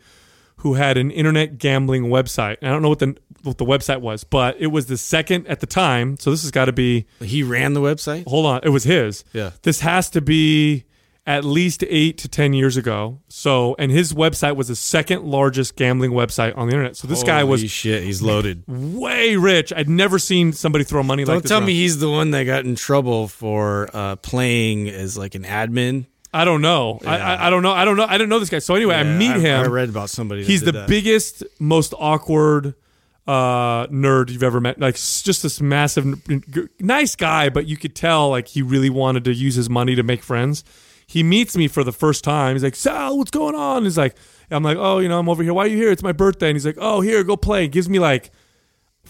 [0.57, 2.57] who had an internet gambling website.
[2.61, 5.47] And I don't know what the what the website was, but it was the second
[5.47, 6.17] at the time.
[6.17, 7.05] So this has got to be.
[7.21, 8.27] He ran the website.
[8.27, 9.23] Hold on, it was his.
[9.33, 9.51] Yeah.
[9.61, 10.85] This has to be
[11.27, 13.19] at least eight to ten years ago.
[13.29, 16.95] So, and his website was the second largest gambling website on the internet.
[16.97, 18.03] So this guy was shit.
[18.03, 18.63] He's loaded.
[18.67, 19.73] way rich.
[19.75, 21.49] I'd never seen somebody throw money Don't like this.
[21.49, 21.67] Don't tell around.
[21.67, 26.05] me he's the one that got in trouble for uh, playing as like an admin.
[26.35, 26.99] I don't know.
[27.05, 27.71] I, I I don't know.
[27.71, 28.05] I don't know.
[28.05, 28.59] I didn't know this guy.
[28.59, 29.63] So anyway, I meet I- him.
[29.63, 30.41] I read about somebody.
[30.41, 30.89] that He's the that.
[30.89, 32.75] biggest, most awkward
[33.27, 34.79] uh, nerd you've ever met.
[34.79, 36.05] Like just this massive,
[36.79, 40.03] nice guy, but you could tell like he really wanted to use his money to
[40.03, 40.63] make friends.
[41.07, 42.55] He meets me for the first time.
[42.55, 43.83] He's like, Sal, what's going on?
[43.83, 44.15] He's like,
[44.51, 45.53] I'm like, oh, you know, I'm over here.
[45.53, 45.91] Why are you here?
[45.91, 46.49] It's my birthday.
[46.49, 47.63] And he's like, oh, here, go play.
[47.63, 48.31] He gives me like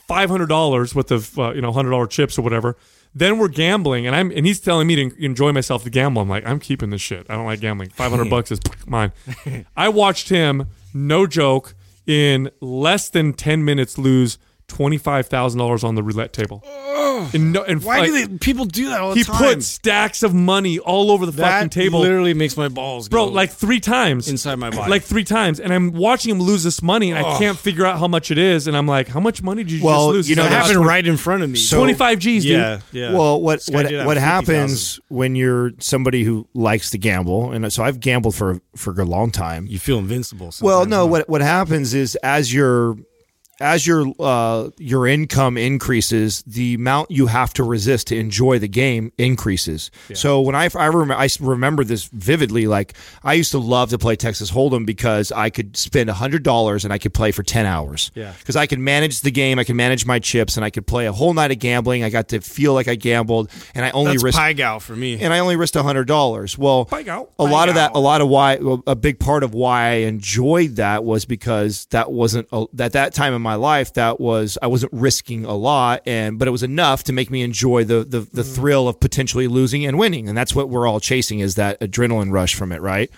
[0.08, 2.78] five hundred dollars worth of uh, you know hundred dollar chips or whatever.
[3.18, 6.22] Then we're gambling, and I'm and he's telling me to enjoy myself to gamble.
[6.22, 7.26] I'm like, I'm keeping this shit.
[7.30, 7.90] I don't like gambling.
[7.94, 9.14] Five hundred bucks is mine.
[9.78, 11.76] I watched him, no joke,
[12.06, 16.62] in less than ten minutes lose twenty five thousand dollars on the roulette table.
[17.34, 19.36] In no, and Why like, do they, people do that all the he time?
[19.38, 22.68] He put stacks of money all over the that fucking table That literally makes my
[22.68, 24.90] balls bro go like three times inside my body.
[24.90, 28.00] like three times and i'm watching him lose this money and i can't figure out
[28.00, 30.30] how much it is and i'm like how much money did you Well, just lose
[30.30, 31.58] you know, He's it like, happened right in front of me.
[31.60, 33.14] So- 25 g's dude yeah, yeah.
[33.14, 34.18] Well, what This what what 50,000.
[34.24, 39.06] happens when you're somebody who likes to gamble, and so I've gambled for for a
[39.06, 39.68] long time.
[39.68, 40.54] You feel invincible.
[40.62, 41.08] Well, no, huh?
[41.08, 42.98] what what happens is as your
[43.60, 48.68] as your uh, your income increases, the amount you have to resist to enjoy the
[48.68, 49.92] game increases.
[50.14, 52.68] So when I I remember I remember this vividly.
[52.68, 56.84] Like I used to love to play Texas Hold'em because I could spend hundred dollars
[56.84, 58.12] and I could play for ten hours.
[58.16, 58.34] Yeah.
[58.40, 61.06] because I could manage the game, I could manage my chips, and I could play
[61.06, 62.04] a whole night of gambling.
[62.04, 64.96] I got to feel like I gambled, and I only That's risked Pai Gow for
[64.96, 65.20] me.
[65.22, 66.58] and I only risked hundred dollars.
[66.58, 67.30] Well, Pai Gow.
[67.40, 70.76] a lot of that, a lot of why, a big part of why I enjoyed
[70.78, 73.94] that was because that wasn't a, at that time in my life.
[73.94, 77.42] That was I wasn't risking a lot, and but it was enough to make me
[77.42, 78.56] enjoy the the, the mm.
[78.56, 82.32] thrill of potentially losing and winning, and that's what we're all chasing is that adrenaline
[82.32, 83.10] rush from it, right?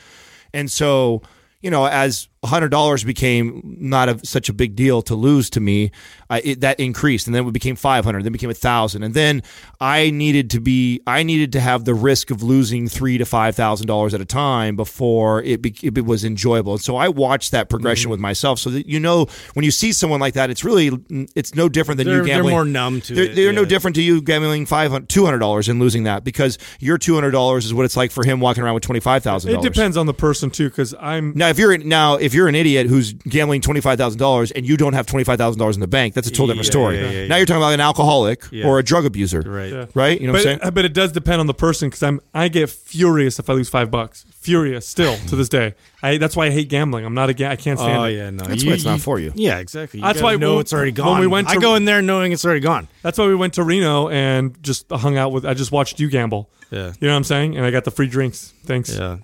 [0.53, 1.23] And so,
[1.61, 5.59] you know, as hundred dollars became not a, such a big deal to lose to
[5.59, 5.91] me,
[6.29, 9.13] I, it, that increased, and then it became five hundred, then became a thousand, and
[9.13, 9.43] then
[9.79, 13.55] I needed to be, I needed to have the risk of losing three to five
[13.55, 16.73] thousand dollars at a time before it, be, it was enjoyable.
[16.73, 18.11] And so I watched that progression Mm-hmm.
[18.11, 20.91] with myself, so that you know when you see someone like that, it's really,
[21.35, 22.53] it's no different than They're- you they're gambling.
[22.53, 25.39] more numb to they're, it, They're no different to you gambling five hundred, two hundred
[25.39, 28.39] dollars and losing that because your two hundred dollars is what it's like for him
[28.39, 31.47] walking around with twenty five thousand it depends on the person too because i'm Now,
[31.49, 34.77] if you're now if you're an idiot who's gambling twenty five thousand dollars and you
[34.77, 36.95] don't have twenty five thousand dollars in the bank, that's a totally different Yeah, story.
[36.97, 37.37] yeah, yeah, now yeah.
[37.37, 38.67] you're talking about an alcoholic Yeah.
[38.67, 39.71] or a drug abuser, right.
[39.73, 39.85] Yeah.
[39.95, 40.21] right?
[40.21, 40.59] You know what I'm but, saying?
[40.61, 43.53] Uh, but it does depend on the person because I'm I get furious if I
[43.53, 44.25] lose five bucks.
[44.39, 45.73] Furious still to this day.
[46.03, 47.05] I that's why I hate gambling.
[47.05, 48.13] I'm not a ga- I can't stand Oh it.
[48.15, 48.43] yeah, no.
[48.45, 49.31] That's why it's not for you.
[49.35, 49.99] Yeah, exactly.
[49.99, 51.13] You That's why know when- it's already gone.
[51.13, 52.87] when we went I to- go in there knowing it's already gone.
[53.01, 55.45] That's why we went to Reno and just hung out with.
[55.45, 56.49] I just watched you gamble.
[56.71, 56.93] Yeah.
[56.99, 57.55] You know what I'm saying?
[57.57, 58.53] And I got the free drinks.
[58.65, 58.93] Thanks.
[58.95, 59.17] Yeah.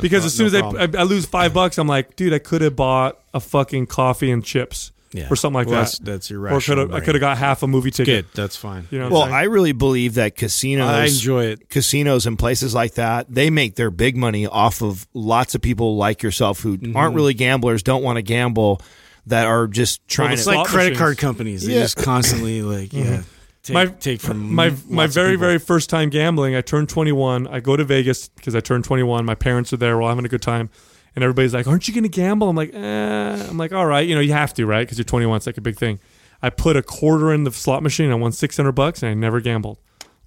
[0.00, 2.38] Because as soon no as I, I, I lose five bucks, I'm like, dude, I
[2.38, 5.26] could have bought a fucking coffee and chips Yeah.
[5.28, 5.84] or something like Well, that.
[5.86, 8.26] That's, that's your or could rational have I could have got half a movie ticket.
[8.26, 8.34] Good.
[8.40, 8.86] That's fine.
[8.92, 9.08] You know.
[9.08, 9.34] Well, I'm saying?
[9.40, 11.68] I really believe that casinos, I enjoy it.
[11.68, 15.96] casinos and places like that, they make their big money off of lots of people
[15.96, 16.96] like yourself who Mm-hmm.
[16.96, 18.80] aren't really gamblers, don't want to gamble,
[19.26, 20.40] that are just trying the to.
[20.42, 20.98] It's like credit machines.
[20.98, 21.66] card companies.
[21.66, 21.82] They Yeah.
[21.82, 23.22] just constantly like yeah.
[23.68, 27.60] Take, My- take from my my very very first time gambling i turned 21 i
[27.60, 30.28] go to vegas because i turned 21 my parents are there we're all having a
[30.28, 30.70] good time
[31.14, 33.46] and everybody's like aren't you gonna gamble i'm like eh.
[33.48, 35.58] i'm like all right you know you have to right because you're 21 it's like
[35.58, 36.00] a big thing
[36.42, 39.40] i put a quarter in the slot machine i won 600 bucks and i never
[39.40, 39.78] gambled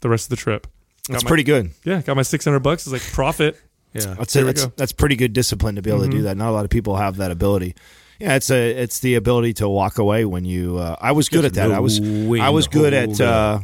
[0.01, 0.67] the rest of the trip
[1.07, 1.71] That's Got my- pretty good.
[1.83, 3.59] yeah got my 600 bucks it's like profit
[3.93, 4.13] yeah.
[4.17, 4.55] That's There it.
[4.55, 6.37] That's, that's pretty good discipline to be able to do that.
[6.37, 7.75] Not a lot of people have that ability.
[8.21, 10.77] Yeah, it's a it's the ability to walk away when you.
[10.77, 11.71] Uh, I was good at that.
[11.71, 13.59] I was I was good at uh,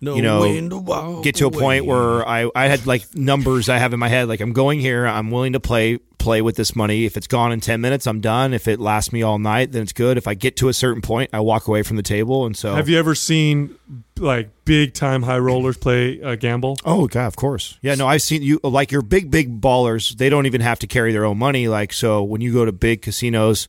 [0.00, 1.88] No you know, wind to walk get to a point away.
[1.88, 4.28] where I, I had like numbers I have in my head.
[4.28, 5.06] Like I'm going here.
[5.06, 7.04] I'm willing to play play with this money.
[7.04, 8.54] If it's gone in ten minutes, I'm done.
[8.54, 10.16] If it lasts me all night, then it's good.
[10.16, 12.46] If I get to a certain point, I walk away from the table.
[12.46, 13.76] And so have you ever seen
[14.18, 17.78] like big time high rollers play uh, gamble Oh god, of course.
[17.82, 20.16] Yeah, no, I've seen you like your big big ballers.
[20.16, 21.68] They don't even have to carry their own money.
[21.68, 23.68] Like so, when you go to big casinos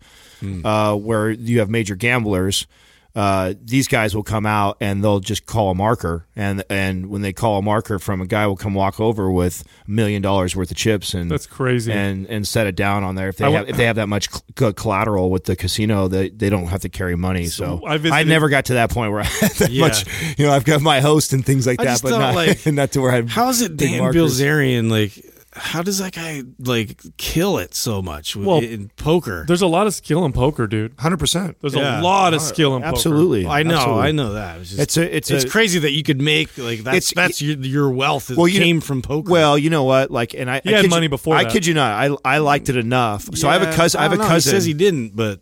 [0.63, 2.67] uh, where you have major gamblers,
[3.15, 7.21] uh, these guys will come out and they'll just call a marker, and and when
[7.21, 10.55] they call a marker from a guy will come walk over with a million dollars
[10.55, 11.91] worth of chips and That's crazy.
[11.91, 13.29] and and set it down on there.
[13.29, 16.49] If they I have if they have that much collateral with the casino, they they
[16.49, 17.45] don't have to carry money.
[17.45, 19.81] So, I I, visited- never got to that point where I had that Yeah.
[19.87, 20.37] much.
[20.39, 22.91] You know, I've got my host and things like I that, but not like, not
[22.93, 24.01] to where I How is it Dan.
[24.11, 25.23] Bilzerian like?
[25.55, 29.45] How does that guy like kill it so much Well, in poker?
[29.47, 31.57] there's a lot of skill in poker dude Hundred percent.
[31.61, 31.99] there's Yeah.
[31.99, 33.45] a lot of skill in poker Absolutely.
[33.45, 34.01] I know, Absolutely.
[34.03, 34.59] I know that.
[34.61, 37.13] It's, just, It's a- it's it's a- crazy that you could make like that's It's-
[37.15, 39.31] that's your your wealth Well, you came know- from poker.
[39.31, 40.09] Well, you know what?
[40.11, 41.51] Like, and I He I had money you, before I that.
[41.53, 41.91] kid you not.
[42.25, 43.29] I I liked it enough.
[43.35, 43.99] So I have a cousin.
[43.99, 44.23] I have a know.
[44.27, 44.51] cousin.
[44.51, 45.39] He says he didn't, but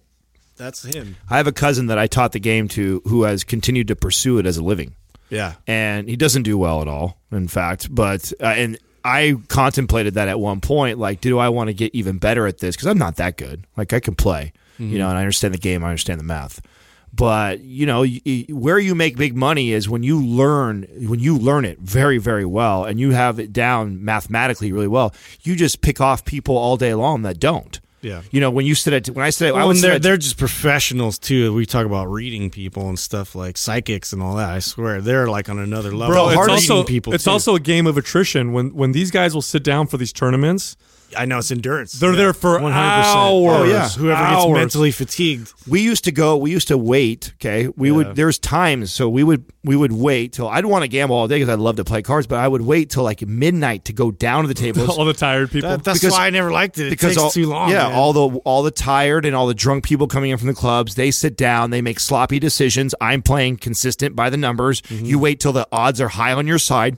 [0.57, 1.15] that's him.
[1.29, 4.37] I have a cousin that I taught the game to, who has continued to pursue
[4.39, 4.95] it as a living.
[5.29, 5.53] Yeah.
[5.65, 7.17] and he doesn't do well at all.
[7.31, 10.99] In fact, but uh, and I contemplated that at one point.
[10.99, 12.75] Like, do I want to get even better at this?
[12.75, 13.65] Because I'm not that good.
[13.77, 15.09] Like, I can play, you know, mm-hmm.
[15.09, 15.83] and I understand the game.
[15.83, 16.61] I understand the math.
[17.13, 21.37] But you know, y- where you make big money is when you learn when you
[21.37, 25.13] learn it very, very well, and you have it down mathematically really well.
[25.41, 27.79] You just pick off people all day long that don't.
[28.01, 28.21] Yeah.
[28.31, 30.17] You know, when you sit at when I sit, at, I would they're at- they're
[30.17, 31.53] just professionals too.
[31.53, 34.49] We talk about reading people and stuff like psychics and all that.
[34.49, 36.13] I swear they're like on another level.
[36.15, 37.13] Bro, it's Hard also reading people.
[37.13, 37.29] it's too.
[37.31, 40.75] also a game of attrition when when these guys will sit down for these tournaments.
[41.17, 41.93] I know it's endurance.
[41.93, 42.71] They're there for 100%.
[42.71, 43.05] hours.
[43.07, 43.89] Oh, yeah.
[43.89, 44.45] Whoever Hours.
[44.45, 45.53] gets mentally fatigued.
[45.67, 49.23] we used to go we used to wait okay we would there's times so we
[49.23, 51.83] would we would wait till i'd want to gamble all day because i love to
[51.83, 54.89] play cards but i would wait till like midnight to go down to the tables
[54.97, 55.69] All the tired people.
[55.69, 56.87] That, that's Because- why I never liked it.
[56.87, 57.69] It because takes all, too long.
[57.69, 57.93] yeah man.
[57.93, 60.95] all the all the tired and all the drunk people coming in from the clubs
[60.95, 65.05] they sit down they make sloppy decisions i'm playing consistent by the numbers Mm-hmm.
[65.05, 66.97] you wait till the odds are high on your side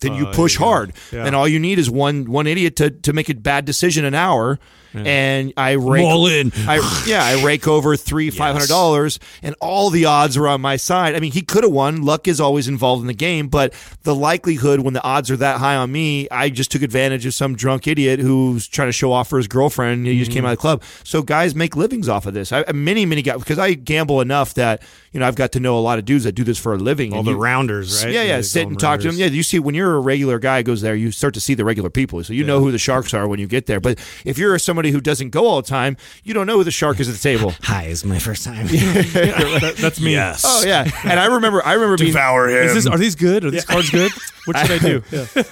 [0.00, 1.24] then you Oh, push you hard Yeah.
[1.24, 4.14] and all you need is one one idiot to, to make a bad decision an
[4.14, 4.58] hour
[5.04, 6.52] and i rake all in.
[6.56, 10.60] I yeah, I rake over three five hundred dollars, and all the odds are on
[10.60, 11.14] my side.
[11.14, 12.02] I mean, he could have won.
[12.02, 15.58] Luck is always involved in the game, but the likelihood when the odds are that
[15.58, 19.12] high on me, I just took advantage of some drunk idiot who's trying to show
[19.12, 20.06] off for his girlfriend.
[20.06, 20.46] He just came mm-hmm.
[20.46, 20.82] out of the club.
[21.04, 22.52] So guys make livings off of this.
[22.52, 24.82] I, many many guys because I gamble enough that
[25.12, 26.78] you know I've got to know a lot of dudes that do this for a
[26.78, 27.12] living.
[27.12, 28.14] all the you- rounders, right?
[28.14, 28.40] yeah, yeah.
[28.40, 29.16] Sit and talk to them.
[29.16, 31.64] Yeah, you see when you're a regular guy goes there, you start to see the
[31.64, 33.80] regular people, so you know who the sharks are when you get there.
[33.80, 36.70] But if you're somebody who doesn't go all the time, you don't know who the
[36.70, 37.54] shark is at the table.
[37.62, 38.66] Hi, it's my first time.
[39.16, 40.12] That- that's me.
[40.12, 40.42] yes.
[40.46, 42.56] Oh yeah, and I remember, I remember being, Devour him.
[42.68, 43.44] Is this, are these good?
[43.44, 44.10] Are these cards good?
[44.46, 45.02] What should I do?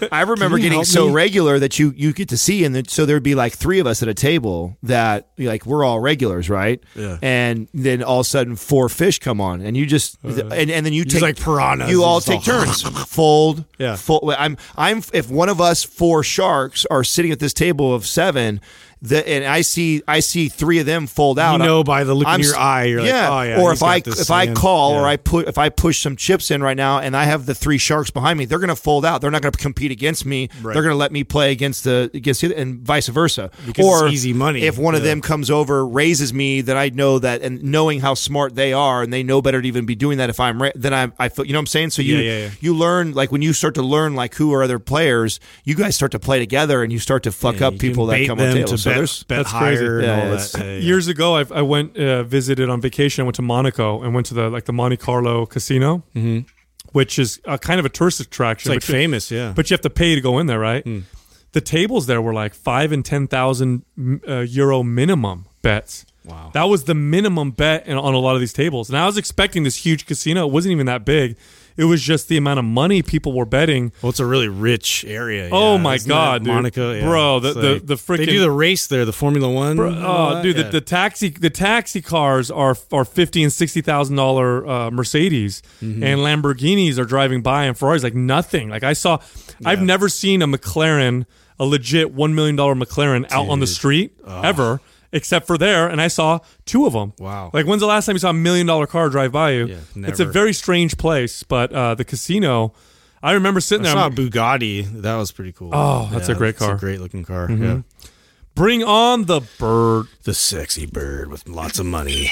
[0.13, 1.13] I remember getting so me?
[1.15, 3.87] regular that you you get to see, and that, so there'd be like three of
[3.87, 6.81] us at a table that like we're all regulars, right?
[6.95, 7.19] Yeah.
[7.21, 10.71] And then all of a sudden, four fish come on, and you just uh, and,
[10.71, 11.91] and then you take like piranhas.
[11.91, 13.97] You all Just all- take turns, fold, Yeah.
[13.97, 14.24] Fold.
[14.31, 18.61] I'm I'm if one of us four sharks are sitting at this table of seven.
[19.05, 21.61] The, and I see I see three of them fold out.
[21.61, 23.29] You know by the look in I'm your eye, you're like, yeah.
[23.31, 26.17] oh, yeah, Or if I if I call or I put if I push some
[26.17, 28.77] chips in right now and I have the three sharks behind me, they're going to
[28.77, 29.21] fold out.
[29.21, 30.49] They're not going to compete against me.
[30.63, 33.51] They're going to let me play against the against the, and vice versa.
[33.67, 34.63] Because or easy money.
[34.63, 38.15] If one of them comes over, raises me, then I know that, and knowing how
[38.15, 40.31] smart they are, and they know better to even be doing that.
[40.31, 41.91] If I'm ra- then I I feel you know what I'm saying.
[41.91, 42.51] So you Yeah, yeah, yeah.
[42.61, 45.95] you learn like when you start to learn like who are other players, you guys
[45.95, 48.55] start to play together and you start to fuck Yeah, up people that come on
[48.55, 48.87] tables.
[48.97, 49.85] Bet, That's crazy.
[49.85, 50.65] higher and Yeah, all yeah.
[50.75, 50.79] Yeah.
[50.79, 53.23] Years ago, I, I went uh, visited on vacation.
[53.23, 56.03] I went to Monaco and went to the like the Monte Carlo casino,
[56.93, 58.73] which is a kind of a tourist attraction.
[58.73, 59.53] It's like but you- famous, yeah.
[59.55, 60.85] but you have to pay to go in there, right?
[61.53, 63.85] The tables there were like five and ten thousand
[64.29, 66.05] uh, euro minimum bets.
[66.27, 66.51] Wow.
[66.55, 68.89] that was the minimum bet on a lot of these tables.
[68.89, 70.47] And I was expecting this huge casino.
[70.49, 71.37] It wasn't even that big.
[71.77, 73.93] It was just the amount of money people were betting.
[74.01, 75.49] Well, it's a really rich area.
[75.51, 76.53] Oh yeah, my God, dude.
[76.55, 77.05] Monaco, yeah.
[77.05, 79.77] Bro, the- the- like- the they freaking- do the race there, the Formula One.
[79.77, 80.63] Bro, oh, dude, yeah.
[80.65, 85.63] the, the taxi the taxi cars are are fifty and sixty thousand dollar uh, Mercedes,
[85.83, 86.03] Mm-hmm.
[86.05, 88.69] and Lamborghinis are driving by, and Ferraris like nothing.
[88.69, 89.19] Like I saw,
[89.65, 91.27] I've never seen a McLaren,
[91.59, 94.81] a legit one million dollar McLaren out on the street ever,
[95.15, 97.15] except for there, and I saw two of them.
[97.19, 97.51] Wow.
[97.55, 99.67] Like when's the last time you saw a million dollar car drive by you?
[99.67, 102.75] Yeah, it's a very strange place, but uh, the casino.
[103.23, 103.95] I remember sitting I there.
[103.95, 105.01] saw a I'm- Bugatti.
[105.01, 105.71] That was pretty cool.
[105.73, 106.69] Oh, that's a great car.
[106.75, 106.77] Mm-hmm.
[106.77, 107.51] a great looking car.
[107.51, 107.81] Yeah.
[108.55, 110.07] Bring on the bird.
[110.25, 112.31] The sexy bird with lots of money.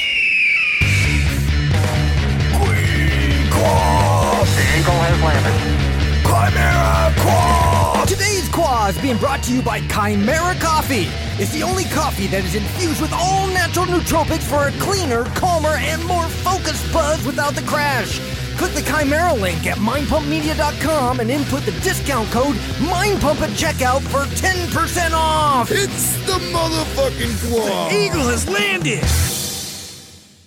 [2.53, 5.89] Queen, Queen, the eagle has landed.
[6.25, 11.09] By Today's Quah is being brought to you by Kimera Koffee.
[11.41, 15.77] It's the only coffee that is infused with all natural nootropics for a cleaner, calmer,
[15.81, 18.21] and more focused buzz without the crash.
[18.59, 22.55] Click the Chimera link at mindpumpmedia.com and input the discount code
[22.93, 25.71] MindPump at checkout for 10% off.
[25.71, 27.91] it's the motherfucking claw.
[27.91, 29.03] Eagle has landed.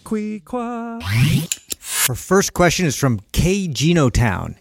[0.03, 0.99] Quee Qua.
[2.07, 4.57] Our first question is from K Genotown.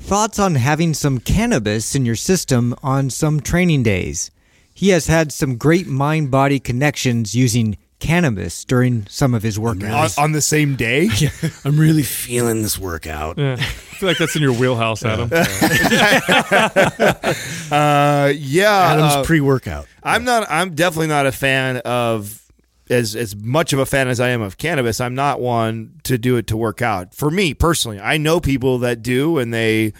[0.00, 4.30] Thoughts on having some cannabis in your system on some training days?
[4.74, 10.18] He has had some great mind body connections using cannabis during some of his workouts.
[10.18, 11.08] on, on the same day.
[11.64, 13.38] I'm really feeling this workout.
[13.38, 13.52] Yeah.
[13.58, 15.30] I feel like that's in your wheelhouse, Adam.
[17.70, 19.86] Uh, yeah, Adam's uh, pre-workout.
[20.02, 20.44] I'm not.
[20.50, 22.42] I'm definitely not a fan of
[22.90, 25.00] as as much of a fan as I am of cannabis.
[25.00, 27.14] I'm not one to do it to work out.
[27.14, 29.92] For me personally, I know people that do, and they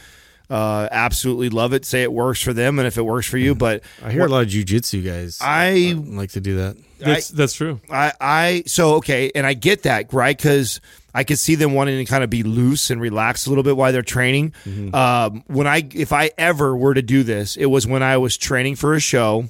[0.50, 1.85] uh, absolutely love it.
[1.85, 4.29] Say it works for them, and if it works for you, but I hear a
[4.29, 6.76] lot of jujitsu guys I like to do that.
[6.98, 7.81] That's that's true.
[7.88, 10.81] I, I so okay, and I get that right because
[11.14, 13.76] I could see them wanting to kind of be loose and relax a little bit
[13.76, 14.53] while they're training.
[14.94, 18.37] Um, when I, if I ever were to do this, it was when I was
[18.37, 19.46] training for a show,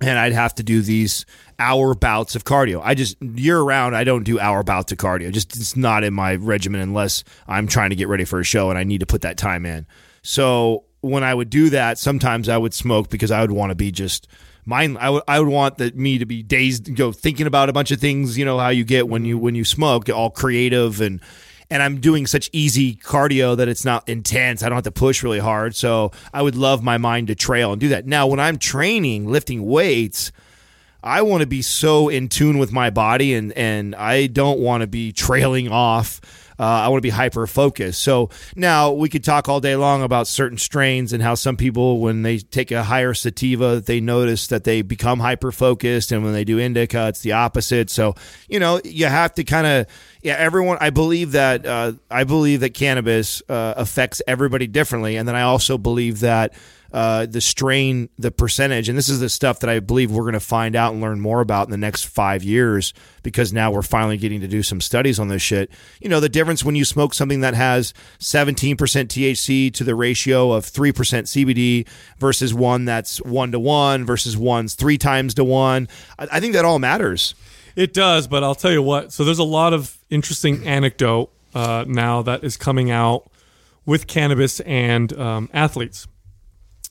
[0.00, 1.26] and I'd have to do these
[1.58, 2.80] hour bouts of cardio.
[2.82, 5.30] I just year round, I don't do hour bouts of cardio.
[5.30, 8.70] Just it's not in my regimen unless I'm trying to get ready for a show
[8.70, 9.86] and I need to put that time in.
[10.22, 13.74] So when I would do that, sometimes I would smoke because I would want to
[13.74, 14.26] be just
[14.64, 14.96] mine.
[14.96, 17.90] I would I would want that me to be dazed, go thinking about a bunch
[17.90, 18.38] of things.
[18.38, 21.20] You know how you get when you when you smoke, all creative and.
[21.70, 24.62] And I'm doing such easy cardio that it's not intense.
[24.62, 25.76] I don't have to push really hard.
[25.76, 28.06] So I would love my mind to trail and do that.
[28.06, 30.32] Now, when I'm training, lifting weights,
[31.02, 34.82] I want to be so in tune with my body and and I don't want
[34.82, 36.20] to be trailing off.
[36.60, 38.02] Uh, I want to be hyper focused.
[38.02, 42.00] So now we could talk all day long about certain strains and how some people,
[42.00, 46.34] when they take a higher sativa, they notice that they become hyper focused, and when
[46.34, 47.88] they do indica, it's the opposite.
[47.88, 48.14] So
[48.46, 49.86] you know you have to kind of
[50.20, 50.34] yeah.
[50.36, 55.36] Everyone, I believe that uh, I believe that cannabis uh, affects everybody differently, and then
[55.36, 56.52] I also believe that
[56.92, 60.32] uh, the strain, the percentage, and this is the stuff that I believe we're going
[60.34, 63.82] to find out and learn more about in the next five years because now we're
[63.82, 65.70] finally getting to do some studies on this shit.
[66.00, 70.52] You know, the difference when you smoke something that has 17% THC to the ratio
[70.52, 71.86] of 3% CBD
[72.18, 75.88] versus one that's one to one versus one's three times to one.
[76.18, 77.34] I, I think that all matters.
[77.76, 79.12] It does, but I'll tell you what.
[79.12, 83.30] So there's a lot of interesting anecdote uh, now that is coming out
[83.86, 86.06] with cannabis and um, athletes.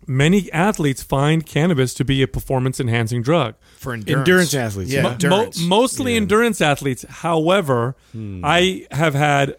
[0.08, 3.56] Many athletes find cannabis to be a performance enhancing drug.
[3.78, 5.60] For endurance, Endurance athletes, yeah, Mo- Mo- endurance.
[5.62, 7.06] mostly endurance athletes.
[7.08, 7.96] However,
[8.44, 9.56] I have had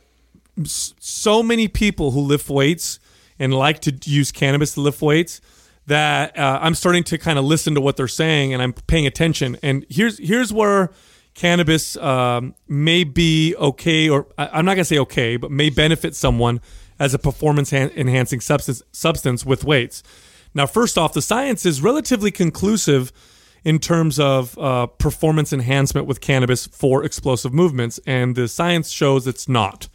[0.64, 2.98] so many people who lift weights
[3.38, 5.40] and like to use cannabis to lift weights
[5.86, 9.06] that uh, I'm starting to kind of listen to what they're saying and I'm paying
[9.06, 9.56] attention.
[9.62, 10.90] And here's here's where
[11.34, 16.14] cannabis um, may be okay, or I- I'm not gonna say okay, but may benefit
[16.14, 16.60] someone
[16.98, 20.02] as a performance enhancing substance substance with weights.
[20.54, 23.12] Now, first off, the science is relatively conclusive
[23.64, 29.26] in terms of uh, performance enhancement with cannabis for explosive movements, and the science shows
[29.26, 29.88] it's not.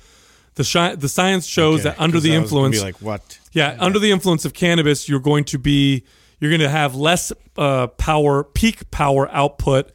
[0.55, 3.39] The, shi- the science shows that under the influence, be like what?
[3.51, 6.03] yeah, under the influence of cannabis, you're going to be
[6.39, 9.91] you're going to have less uh, power, peak power output,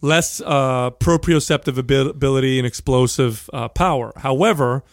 [0.00, 4.12] less uh, proprioceptive ability, and explosive uh, power.
[4.18, 4.84] However,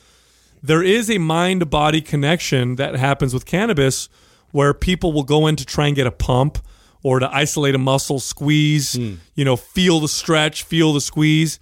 [0.63, 4.09] there is a mind body connection that happens with cannabis
[4.51, 6.57] where people will go in to try and get a pump
[7.03, 8.95] or to isolate a muscle, squeeze,
[9.35, 11.59] you know, feel the stretch, feel the squeeze.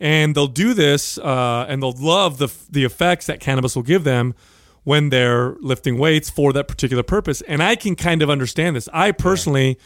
[0.00, 4.04] And they'll do this uh, and they'll love the, the effects that cannabis will give
[4.04, 4.34] them
[4.84, 7.42] when they're lifting weights for that particular purpose.
[7.42, 8.88] And I can kind of understand this.
[8.92, 9.78] I personally,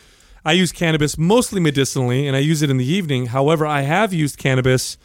[0.45, 3.27] I use cannabis mostly medicinally and I use it in the evening.
[3.27, 4.99] However, I have used cannabis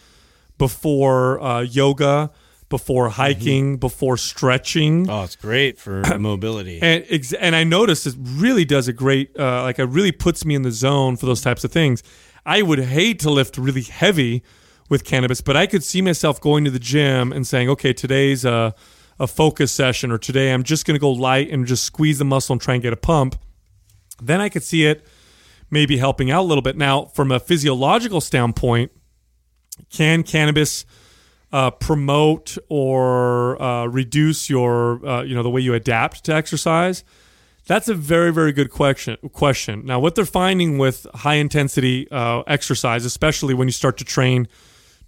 [0.57, 2.29] before uh, yoga,
[2.69, 5.09] before hiking, before stretching.
[5.09, 6.79] Oh, it's great for mobility.
[6.81, 10.43] And ex- and I noticed it really does a great uh, like it really puts
[10.45, 12.03] me in the zone for those types of things.
[12.45, 14.43] I would hate to lift really heavy
[14.89, 18.45] with cannabis, but I could see myself going to the gym and saying, "Okay, today's
[18.45, 18.75] a
[19.19, 22.25] a focus session, or today I'm just going to go light and just squeeze the
[22.25, 23.35] muscle and try and get a pump."
[24.21, 25.05] Then I could see it
[25.69, 26.77] maybe helping out a little bit.
[26.77, 28.91] Now, from a physiological standpoint,
[29.89, 30.85] can cannabis
[31.57, 37.03] uh, promote or uh, reduce your uh, you know the way you adapt to exercise?
[37.65, 39.17] That's a very very good question.
[39.33, 39.83] Question.
[39.83, 44.47] Now, what they're finding with high intensity uh, exercise, especially when you start to train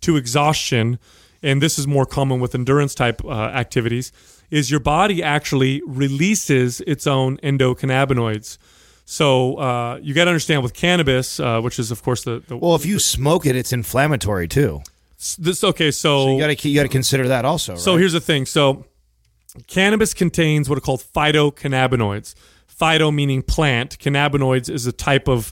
[0.02, 0.98] to exhaustion,
[1.44, 3.30] and this is more common with endurance type uh,
[3.64, 4.12] activities,
[4.50, 8.58] is your body actually releases its own endocannabinoids.
[9.06, 12.58] So uh, you got to understand with cannabis, uh, which is of course the, the
[12.58, 14.82] Well, if you smoke it, it's inflammatory too.
[15.38, 15.92] This okay.
[15.92, 17.76] So, You got to you got to consider that also.
[17.76, 18.00] so right?
[18.00, 18.46] here's the thing.
[18.46, 18.86] So
[19.68, 22.36] cannabis contains what are called phytocannabinoids.
[22.80, 24.00] Phyto meaning plant.
[24.00, 25.52] Cannabinoids is a type of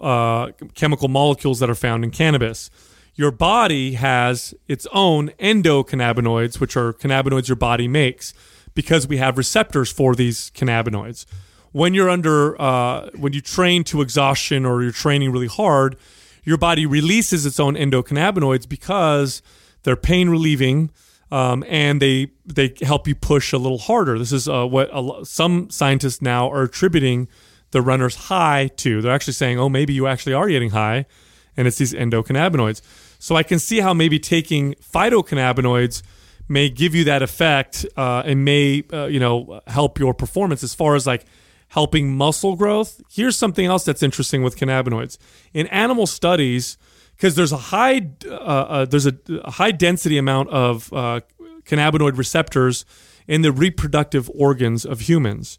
[0.00, 2.70] uh, chemical molecules that are found in cannabis.
[3.14, 8.32] Your body has its own endocannabinoids, which are cannabinoids your body makes,
[8.74, 11.26] because we have receptors for these cannabinoids.
[11.72, 15.96] When you're under, uh, when you train to exhaustion or you're training really hard,
[16.48, 19.42] your body releases its own endocannabinoids because
[19.82, 20.90] they're pain relieving
[21.30, 24.18] um, and they they help you push a little harder.
[24.18, 27.28] This is uh, what a, some scientists now are attributing
[27.72, 29.02] the runner's high to.
[29.02, 31.04] They're actually saying, "Oh, maybe you actually are getting high,"
[31.54, 32.80] and it's these endocannabinoids.
[33.18, 36.02] So I can see how maybe taking phytocannabinoids
[36.48, 40.74] may give you that effect uh, and may uh, you know help your performance as
[40.74, 41.26] far as like
[41.68, 43.00] helping muscle growth.
[43.10, 45.18] Here's something else that's interesting with cannabinoids
[45.52, 46.78] in animal studies
[47.16, 49.14] because there's a high uh, uh, there's a,
[49.44, 51.20] a high density amount of uh,
[51.64, 52.84] cannabinoid receptors
[53.26, 55.58] in the reproductive organs of humans.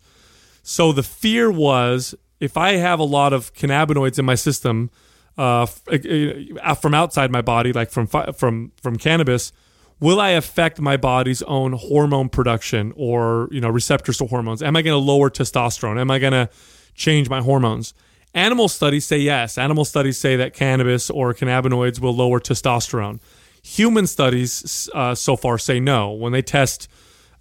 [0.64, 4.90] So the fear was if I have a lot of cannabinoids in my system
[5.38, 9.54] uh, f- uh, from outside my body, like from from from cannabis,
[10.00, 14.62] will I affect my body's own hormone production or you know receptors to hormones?
[14.62, 16.00] Am I going to lower testosterone?
[16.00, 16.50] Am I going to
[16.96, 17.94] change my hormones?
[18.34, 19.58] Animal studies say yes.
[19.58, 23.20] Animal studies say that cannabis or cannabinoids will lower testosterone.
[23.64, 26.12] Human studies uh, so far say no.
[26.12, 26.88] When they test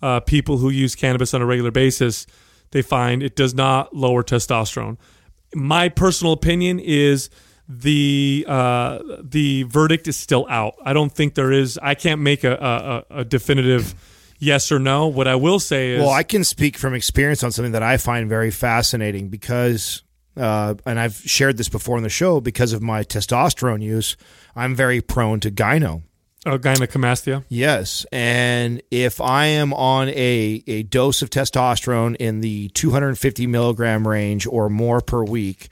[0.00, 2.26] uh, people who use cannabis on a regular basis,
[2.70, 4.96] they find it does not lower testosterone.
[5.54, 7.30] My personal opinion is
[7.68, 10.74] the uh, the verdict is still out.
[10.84, 11.78] I don't think there is.
[11.82, 13.94] I can't make a, a, a definitive
[14.38, 15.06] yes or no.
[15.08, 17.96] What I will say is, Well, I can speak from experience on something that I
[17.98, 20.02] find very fascinating because,
[20.36, 24.16] uh, and I've shared this before on the show, because of my testosterone use,
[24.56, 26.02] I'm very prone to gyno.
[26.46, 27.44] uh, gynecomastia.
[27.48, 34.08] Yes, and if I am on a, a dose of testosterone in the 250 milligram
[34.08, 35.68] range or more per week,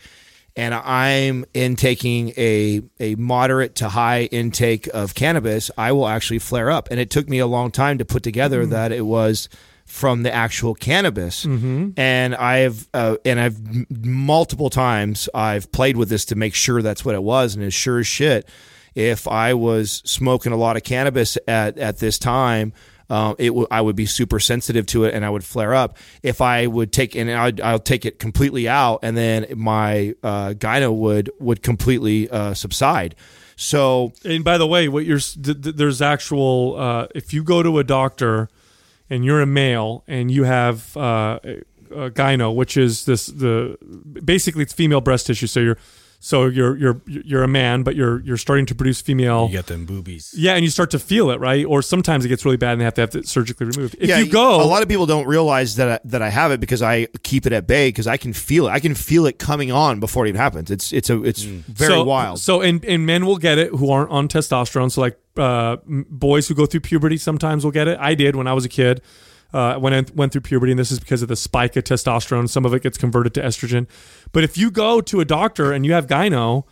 [0.57, 6.71] and I'm intaking a a moderate to high intake of cannabis, I will actually flare
[6.71, 6.89] up.
[6.91, 9.49] And it took me a long time to put together that it was
[9.85, 11.45] from the actual cannabis.
[11.45, 16.83] And I've uh, and I've m- multiple times I've played with this to make sure
[16.83, 17.55] that's what it was.
[17.55, 18.49] And as sure as shit,
[18.95, 22.73] if I was smoking a lot of cannabis at at this time.
[23.09, 25.97] Um, it w- I would be super sensitive to it and I would flare up.
[26.23, 30.55] If I would take and I'd, I'll take it completely out, and then my uh,
[30.57, 33.15] gyno would would completely uh, subside.
[33.57, 37.63] So And by the way, what you're th- th- there's actual uh, if you go
[37.63, 38.49] to a doctor
[39.09, 41.39] and you're a male and you have uh,
[41.91, 43.79] a gyno, which is this the
[44.25, 45.47] basically it's female breast tissue.
[45.47, 45.79] So you're
[46.21, 49.47] so you're you're you're a man, but you're you're starting to produce female.
[49.47, 50.35] You get them boobies.
[50.37, 51.65] Yeah, and you start to feel it, right?
[51.65, 53.97] Or sometimes it gets really bad and they have to have it surgically removed.
[53.99, 56.51] If yeah, you go, a lot of people don't realize that I, that I have
[56.53, 58.71] it because I keep it at bay because I can feel it.
[58.71, 60.71] I can feel it coming on before it even happens.
[60.71, 62.41] It's it's a it's very so, wild.
[62.41, 64.91] So, and, and men will get it who aren't on testosterone.
[64.91, 67.99] So, like uh, boys who go through puberty sometimes will get it.
[68.01, 69.03] I did when I was a kid.
[69.53, 72.49] Uh, when I went through puberty, and this is because of the spike of testosterone.
[72.49, 73.87] Some of it gets converted to estrogen.
[74.37, 76.65] But if you go to a doctor and you have gyno,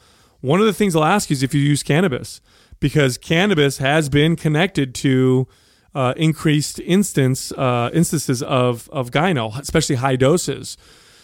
[0.42, 2.42] one of the things they'll ask you is if you use cannabis,
[2.78, 5.48] because cannabis has been connected to
[5.94, 10.76] uh, increased instance uh, instances of of gyno, especially high doses.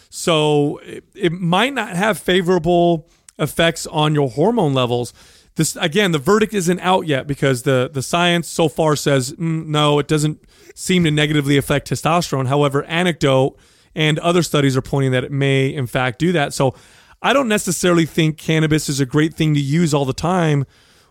[0.09, 5.13] So it, it might not have favorable effects on your hormone levels.
[5.57, 9.67] This again, the verdict isn't out yet because the the science so far says mm,
[9.67, 12.47] no, it doesn't seem to negatively affect testosterone.
[12.47, 13.59] However, anecdote
[13.95, 16.53] and other studies are pointing that it may in fact do that.
[16.53, 16.75] So
[17.21, 20.65] I don't necessarily think cannabis is a great thing to use all the time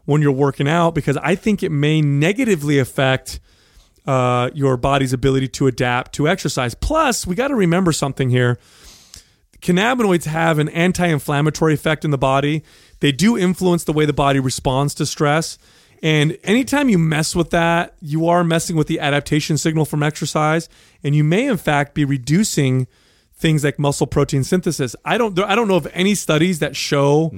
[0.05, 3.39] when you're working out because I think it may negatively affect
[4.07, 6.74] uh, your body's ability to adapt to exercise.
[6.74, 8.59] Plus, we got to remember something here.
[9.61, 12.64] Cannabinoids have an anti inflammatory effect in the body.
[13.01, 15.59] They do influence the way the body responds to stress.
[16.03, 20.69] And anytime you mess with that, you are messing with the adaptation signal from exercise.
[21.05, 22.87] And you may, in fact, be reducing
[23.35, 24.97] things like muscle protein synthesis.
[25.05, 27.31] I don't, I don't know of any studies that show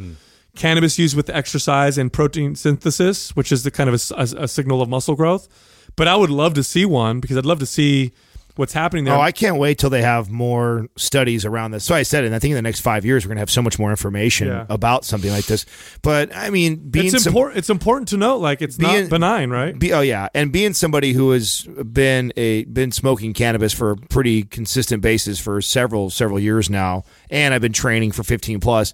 [0.55, 4.49] cannabis used with exercise and protein synthesis, which is the kind of a, a- a
[4.49, 5.49] signal of muscle growth.
[5.97, 8.13] But I would love to see one because I'd love to see
[8.57, 9.15] what's happening there.
[9.15, 11.85] Oh, I can't wait till they have more studies around this.
[11.85, 13.51] So I said, and I think in the next five years we're going to have
[13.51, 14.67] so much more information Yeah.
[14.69, 15.65] about something like this.
[16.03, 17.59] But I mean, being it's important.
[17.59, 19.79] It's important to note, like it's Being- not benign, right?
[19.79, 23.97] Be, oh yeah, and being somebody who has been a been smoking cannabis for a
[23.97, 28.93] pretty consistent basis for several several years now, and I've been training for fifteen plus.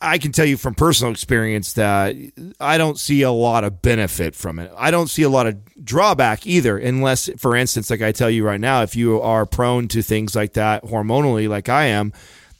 [0.00, 2.16] I- can tell you from personal experience that
[2.58, 4.72] I don't see a lot of benefit from it.
[4.76, 8.44] I don't see a lot of drawback either, unless, for instance, like I tell you
[8.46, 12.12] right now, if you are prone to things like that hormonally, like I am,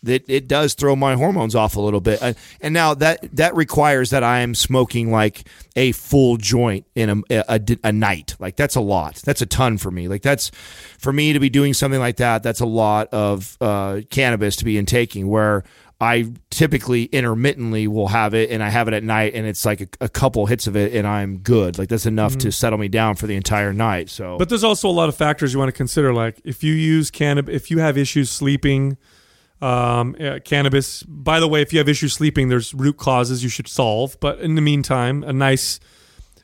[0.02, 2.22] that it does throw my hormones off a little bit.
[2.22, 7.22] Uh, And now that that requires that I am smoking like a full joint in
[7.30, 8.36] a, a, a night.
[8.38, 9.14] Like that's a lot.
[9.24, 10.08] That's a ton for me.
[10.08, 10.50] Like that's
[10.98, 12.42] for me to be doing something like that.
[12.42, 15.26] That's a lot of uh, cannabis to be intaking.
[15.28, 15.64] Where
[16.00, 19.80] I typically intermittently will have it, and I have it at night, and it's like
[19.80, 21.78] a, a couple hits of it, and I'm good.
[21.78, 24.10] Like that's enough to settle me down for the entire night.
[24.10, 26.12] So, But there's also a lot of factors you want to consider.
[26.12, 28.96] Like if you use cannabis, if you have issues sleeping,
[29.62, 31.02] um, uh, cannabis.
[31.04, 34.18] By the way, if you have issues sleeping, there's root causes you should solve.
[34.20, 35.80] But in the meantime, a nice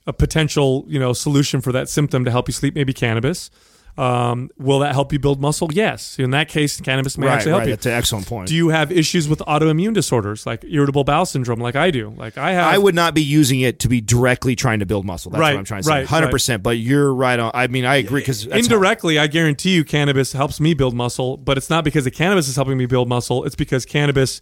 [0.07, 3.51] a potential you know solution for that symptom to help you sleep, maybe cannabis.
[3.99, 5.68] Um, will that help you build muscle?
[5.72, 6.18] Yes.
[6.18, 7.68] In that case, cannabis may right, actually help right.
[7.68, 7.72] you.
[7.74, 8.49] That's an excellent point.
[8.49, 12.11] Do you have issues with autoimmune disorders like irritable bowel syndrome, like I do?
[12.16, 12.72] Like I have.
[12.72, 15.30] I would not be using it to be directly trying to build muscle.
[15.30, 15.93] That's Right, what I'm trying to say.
[15.93, 16.62] right, Hundred percent.
[16.62, 17.51] But you're right on.
[17.53, 21.59] I mean, I agree because indirectly, I guarantee you, cannabis helps me build muscle, but
[21.59, 23.45] it's not because the cannabis is helping me build muscle.
[23.45, 24.41] It's because cannabis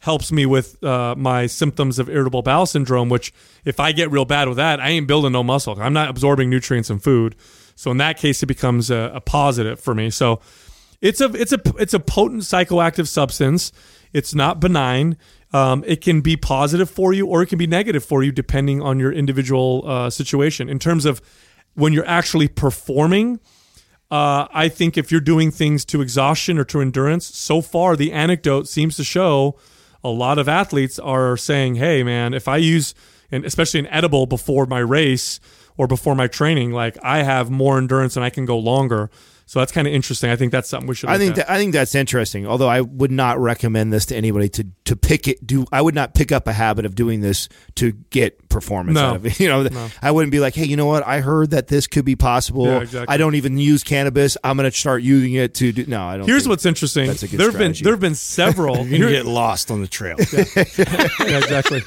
[0.00, 3.08] helps me with uh, my symptoms of irritable bowel syndrome.
[3.08, 3.32] Which,
[3.64, 5.78] if I get real bad with that, I ain't building no muscle.
[5.80, 7.36] I'm not absorbing nutrients and food.
[7.74, 10.10] So in that case, it becomes a, a positive for me.
[10.10, 10.40] So
[11.00, 13.72] it's a it's a it's a potent psychoactive substance.
[14.12, 15.16] It's not benign.
[15.52, 18.82] Um, it can be positive for you or it can be negative for you depending
[18.82, 20.68] on your individual uh, situation.
[20.68, 21.22] In terms of
[21.74, 23.38] when you're actually performing,
[24.10, 28.10] uh, I think if you're doing things to exhaustion or to endurance, so far the
[28.12, 29.56] anecdote seems to show
[30.02, 32.94] a lot of athletes are saying, "Hey, man, if I use
[33.30, 35.40] and especially an edible before my race
[35.76, 39.10] or before my training, like I have more endurance and I can go longer."
[39.46, 40.30] So that's kind of interesting.
[40.30, 41.10] I think that's something we should.
[41.10, 41.46] I think at.
[41.46, 42.46] that, I think that's interesting.
[42.46, 45.46] Although I would not recommend this to anybody to to pick it.
[45.46, 49.10] Do I would not pick up a habit of doing this to get performance No.
[49.10, 49.38] out of it.
[49.44, 51.06] You know, I wouldn't be like, hey, you know what?
[51.06, 52.64] I heard that this could be possible.
[52.66, 53.12] Yeah, exactly.
[53.12, 54.36] I don't even use cannabis.
[54.42, 55.84] I'm going to start using it to do.
[55.86, 56.26] No, I don't.
[56.26, 57.06] Here's think- what's interesting.
[57.06, 58.86] that's a good there have been there have been several.
[58.86, 60.16] You're get lost on the trail.
[60.32, 61.80] yeah, exactly.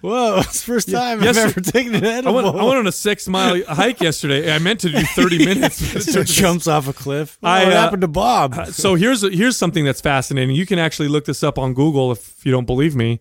[0.00, 1.58] Whoa, it's the first time Yes, I've sir.
[1.58, 4.52] ever taken an I went, I went on a six mile hike yesterday.
[4.52, 5.78] I meant to do 30 minutes.
[6.14, 7.38] but so jumps off a cliff.
[7.42, 8.66] I, what uh, happened to Bob?
[8.68, 10.54] so here's here's something that's fascinating.
[10.54, 13.20] You can actually look this up on Google if you don't believe me.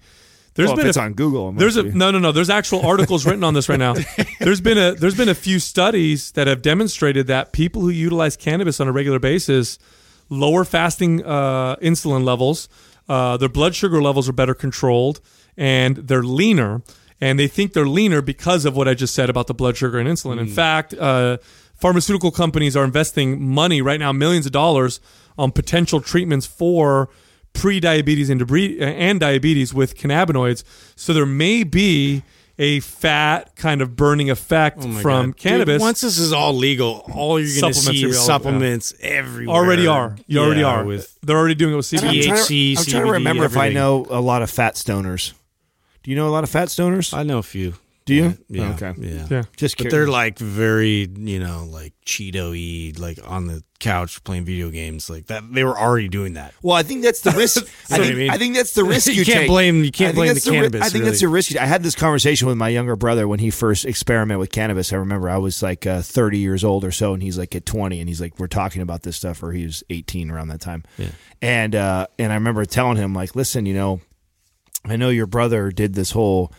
[0.56, 1.50] There's Well, if been it's a, on Google.
[1.50, 1.92] it there's a be.
[1.92, 2.32] no no no.
[2.32, 3.94] There's actual articles written on this right now.
[4.40, 8.36] There's been a there's been a few studies that have demonstrated that people who utilize
[8.36, 9.78] cannabis on a regular basis
[10.30, 12.70] lower fasting uh, insulin levels,
[13.10, 15.22] uh, their blood sugar levels are better controlled,
[15.56, 16.82] and they're leaner.
[17.20, 19.98] And they think they're leaner because of what I just said about the blood sugar
[19.98, 20.40] and insulin.
[20.40, 21.38] In fact, uh,
[21.78, 25.00] pharmaceutical companies are investing money right now, millions of dollars,
[25.38, 27.10] on potential treatments for
[27.54, 30.64] pre-diabetes and, debre- and diabetes with cannabinoids.
[30.96, 32.24] So there may be
[32.60, 35.36] a fat kind of burning effect Oh from God.
[35.36, 35.82] Dude, cannabis.
[35.82, 38.94] once this is all legal, all you're going to Supplements see are is real, supplements
[39.00, 39.56] everywhere.
[39.56, 40.16] already are.
[40.26, 40.84] You already are.
[40.84, 43.58] with They're already doing it with I'm trying, to, I'm trying to CBD, remember if
[43.58, 45.34] I know a lot of fat stoners.
[46.04, 47.14] Do you know a lot of fat stoners?
[47.14, 47.74] I know a few.
[48.08, 48.38] Do you?
[48.50, 48.74] Yeah.
[48.74, 48.94] Okay.
[48.98, 49.28] Yeah.
[49.30, 49.44] Yeah.
[49.58, 54.70] Just But they're like very, you know, like Cheeto-y, like on the couch playing video
[54.70, 55.44] games, like that.
[55.54, 56.54] They were already doing that.
[56.64, 57.58] Well, I think that's the risk.
[57.92, 58.30] I, what I think, mean.
[58.32, 59.48] I think that's the risk you, You can't take.
[59.50, 61.32] blame- you can't I think blame that's the ri- cannabis, I think that's really.
[61.32, 61.56] a risk.
[61.58, 64.92] I had this conversation with my younger brother when he first experimented with cannabis.
[64.94, 67.66] I remember I was like uh, 30 years old or so, and he's like at
[67.66, 70.62] 20, and he's like, we're talking about this stuff, or he was 18 around that
[70.62, 70.84] time.
[70.98, 71.10] Yeah.
[71.42, 74.00] And uh, and I remember telling him like, listen, you know,
[74.86, 76.54] I know your brother did this whole,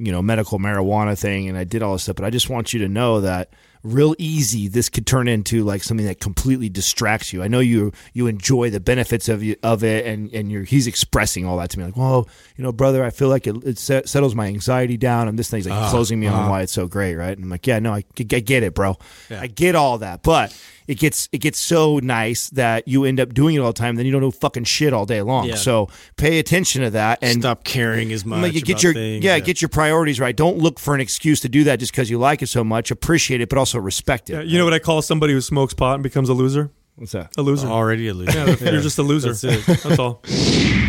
[0.00, 2.72] you know, medical marijuana thing, and I did all this stuff, but I just want
[2.72, 3.50] you to know that
[3.82, 7.42] real easy this could turn into like something that completely distracts you.
[7.42, 10.86] I know you you enjoy the benefits of you, of it, and and you're he's
[10.86, 13.78] expressing all that to me like, well, you know, brother, I feel like it, it
[13.78, 16.50] set- settles my anxiety down, and this thing's like ah, closing me on uh-huh.
[16.50, 17.36] why it's so great, right?
[17.36, 18.96] And I'm like, yeah, no, I, I get it, bro,
[19.30, 20.56] I get all that, but.
[20.90, 23.94] It gets it gets so nice that you end up doing it all the time.
[23.94, 25.46] Then you don't know fucking shit all day long.
[25.46, 25.54] Yeah.
[25.54, 28.42] So pay attention to that and Stop caring as much.
[28.42, 29.24] like, get about your things.
[29.24, 30.36] yeah, get your priorities right.
[30.36, 32.90] Don't look for an excuse to do that just because you like it so much.
[32.90, 34.32] Appreciate it, but also respect it.
[34.32, 36.70] Yeah, you know what I call somebody who smokes pot and becomes a loser?
[36.96, 37.30] What's that?
[37.38, 37.68] A loser.
[37.68, 38.36] already a loser.
[38.36, 39.28] Yeah, you're just a loser.
[39.32, 39.64] That's it.
[39.84, 40.22] That's all.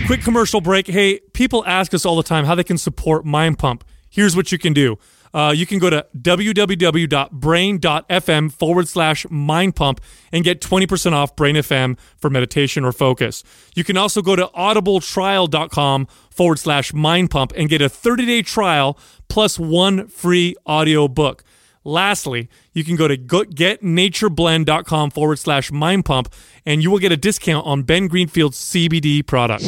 [0.08, 0.88] Quick commercial break.
[0.88, 3.84] Hey, people ask us all the time how they can support Mind Pump.
[4.10, 4.98] Here's what you can do.
[5.34, 10.02] Uh, you can go to www.brain.fm forward slash mind pump
[10.32, 13.44] and get 20% off Brain FM for meditation or focus.
[13.76, 18.42] You can also go to audibletrial.com forward slash mind pump and get a 30 day
[18.42, 18.98] trial
[19.30, 21.44] plus one free audio book.
[21.84, 26.32] Lastly, you can go to getnatureblend.com forward slash mind pump
[26.66, 29.64] and you will get a discount on Ben Greenfield's CBD product.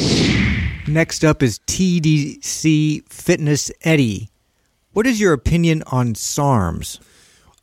[0.88, 4.33] Next up is TDC Fitness Eddie.
[4.94, 7.00] What is your opinion on SARMs?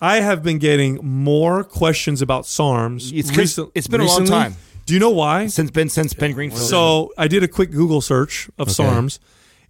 [0.01, 3.13] I have been getting more questions about SARMs.
[3.15, 4.57] It's 'cause recent- it's been a long time
[4.87, 5.47] Do you know why?
[5.47, 6.63] since Ben since Ben Greenfield.
[6.63, 9.19] So I did a quick Google search of SARMs,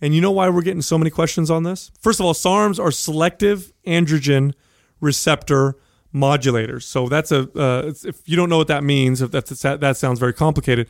[0.01, 1.91] and you know why we're getting so many questions on this?
[2.01, 4.53] First of all, SARMs are selective androgen
[5.01, 5.77] receptor
[6.15, 6.85] modulators.
[6.85, 10.19] So that's a uh, if you don't know what that means, if that's that sounds
[10.19, 10.87] very complicated.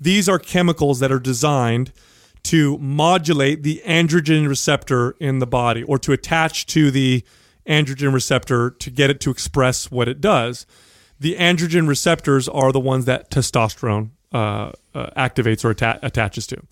[0.00, 1.92] These are chemicals that are designed
[2.44, 7.24] to modulate the androgen receptor in the body or to attach to the
[7.66, 10.66] androgen receptor to get it to express what it does.
[11.18, 16.62] The androgen receptors are the ones that testosterone uh, uh, activates or atta- attaches to.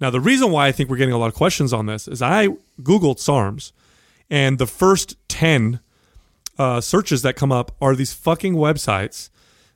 [0.00, 2.22] Now, the reason why I think we're getting a lot of questions on this is
[2.22, 2.48] I
[2.80, 3.72] Googled SARMs
[4.30, 5.80] and the first ten
[6.58, 9.30] uh, searches that come up are these fucking websites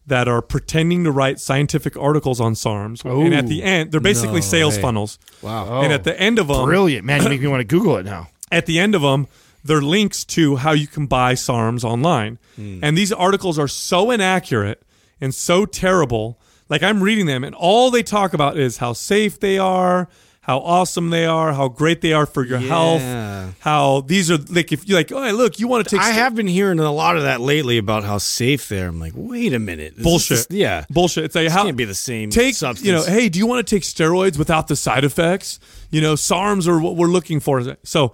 [0.07, 4.41] that are pretending to write scientific articles on SARMs, and at the end, they're basically
[4.41, 4.83] no sales way.
[4.83, 5.19] funnels.
[5.43, 5.83] Wow.
[5.83, 6.19] And at the oh.
[6.19, 7.23] end of them, Brilliant, man!
[7.23, 8.29] You make me want to Google it now.
[8.53, 9.27] at the end of them,
[9.65, 12.39] they're links to how you can buy SARMs online.
[12.55, 12.81] Hmm.
[12.83, 14.83] And these articles are so inaccurate
[15.21, 16.39] and so terrible.
[16.69, 20.09] Like I'm reading them, and all they talk about is how safe they are,
[20.47, 22.69] how awesome they are, how great they are for your Yeah.
[22.69, 26.05] health, how these are like if you like, oh look, you want to take I
[26.11, 28.87] st- have been hearing a lot of that lately about how safe they're.
[28.89, 30.37] I'm like, wait a minute, This bullshit.
[30.37, 31.25] just- yeah, bullshit.
[31.25, 32.87] It's like how can't be the same Take substance.
[32.87, 35.59] you know, hey, do you want to take steroids without the side effects?
[35.91, 37.77] You know, SARMs are what we're looking for.
[37.83, 38.13] So,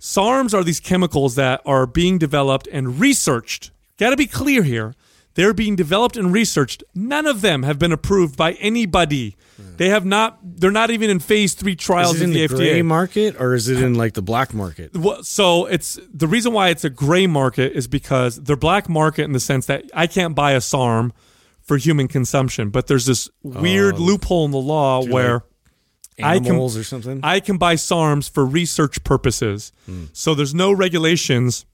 [0.00, 3.70] SARMs are these chemicals that are being developed and researched.
[3.98, 4.94] Got to be clear here.
[5.38, 6.82] They're being developed and researched.
[6.96, 9.36] None of them have been approved by anybody.
[9.76, 10.40] They have not.
[10.42, 12.84] They're not even in phase three trials is it in the the, gray FDA.
[12.84, 14.96] market or is it in like the black market?
[14.96, 19.22] Well, so it's the reason why it's a gray market is because they're black market
[19.22, 21.12] in the sense that I can't buy a SARM
[21.62, 25.44] for human consumption, but there's this weird loophole in the law where
[26.20, 27.20] I can- or something?
[27.22, 29.70] I can buy SARMs for research purposes.
[30.12, 31.64] So there's no regulations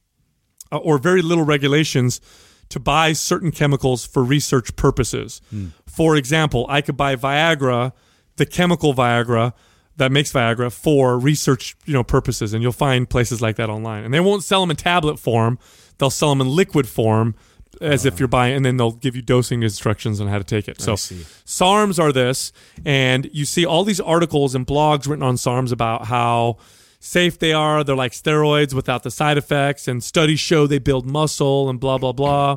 [0.70, 2.20] uh, or very little regulations
[2.68, 5.40] to buy certain chemicals for research purposes.
[5.50, 5.68] Hmm.
[5.86, 7.92] For example, I could buy Viagra,
[8.36, 9.52] the chemical Viagra
[9.96, 14.04] that makes Viagra for research, you know, purposes and you'll find places like that online.
[14.04, 15.58] And they won't sell them in tablet form.
[15.98, 17.36] They'll sell them in liquid form
[17.80, 18.16] as if ah.
[18.20, 20.80] you're buying and then they'll give you dosing instructions on how to take it.
[20.80, 21.24] So see.
[21.44, 22.52] SARMs are this,
[22.84, 26.58] and you see all these articles and blogs written on SARMs about how
[27.04, 27.84] safe they are.
[27.84, 31.98] They're like steroids without the side effects, and studies show they build muscle and blah
[31.98, 32.56] blah blah.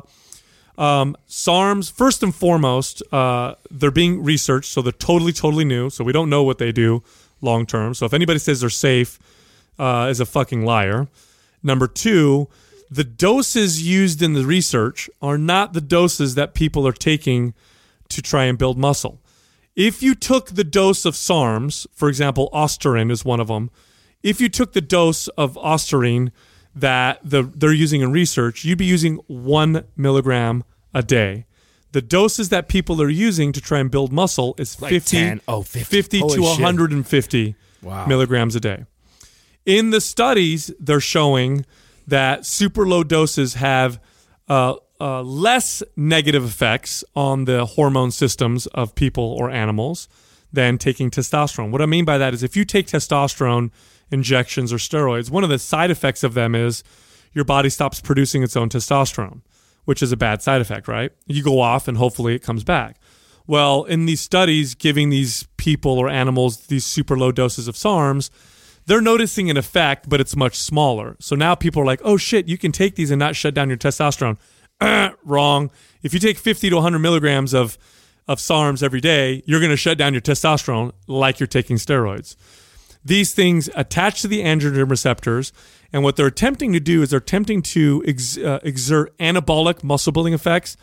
[0.78, 5.90] Um, SARMs, first and foremost, uh, they're being researched, so they're totally totally new.
[5.90, 7.02] So we don't know what they do
[7.40, 7.94] long term.
[7.94, 9.18] So if anybody says they're safe,
[9.78, 11.08] uh, is a fucking liar.
[11.62, 12.48] Number two,
[12.90, 17.54] the doses used in the research are not the doses that people are taking
[18.08, 19.20] to try and build muscle.
[19.76, 23.70] If you took the dose of SARMs, for example, Ostarine is one of them.
[24.22, 26.32] If you took the dose of Ostarine
[26.74, 30.64] that the, they're using in research, you'd be using one milligram
[30.94, 31.46] a day.
[31.92, 35.40] The doses that people are using to try and build muscle is 50, 10.
[35.48, 35.84] Oh, 50.
[35.84, 36.40] 50 to shit.
[36.40, 37.54] 150
[38.06, 38.84] milligrams a day.
[39.64, 41.64] In the studies, they're showing
[42.06, 44.00] that super low doses have
[44.48, 50.08] uh, uh, less negative effects on the hormone systems of people or animals
[50.52, 51.70] than taking testosterone.
[51.70, 53.70] What I mean by that is if you take testosterone
[54.10, 56.82] injections or steroids, one of the side effects of them is
[57.32, 59.42] your body stops producing its own testosterone,
[59.84, 61.12] which is a bad side effect, right?
[61.26, 62.96] You go off and hopefully it comes back.
[63.46, 68.30] Well, in these studies, giving these people or animals these super low doses of SARMs,
[68.86, 71.16] they're noticing an effect, but it's much smaller.
[71.18, 73.68] So now people are like, oh shit, you can take these and not shut down
[73.68, 74.38] your testosterone.
[75.24, 75.70] Wrong.
[76.02, 77.78] If you take 50 to 100 milligrams of,
[78.26, 82.36] of SARMs every day, you're going to shut down your testosterone like you're taking steroids.
[83.04, 85.52] These things attach to the androgen receptors,
[85.92, 90.12] and what they're attempting to do is they're attempting to ex- uh, exert anabolic muscle
[90.12, 90.76] building effects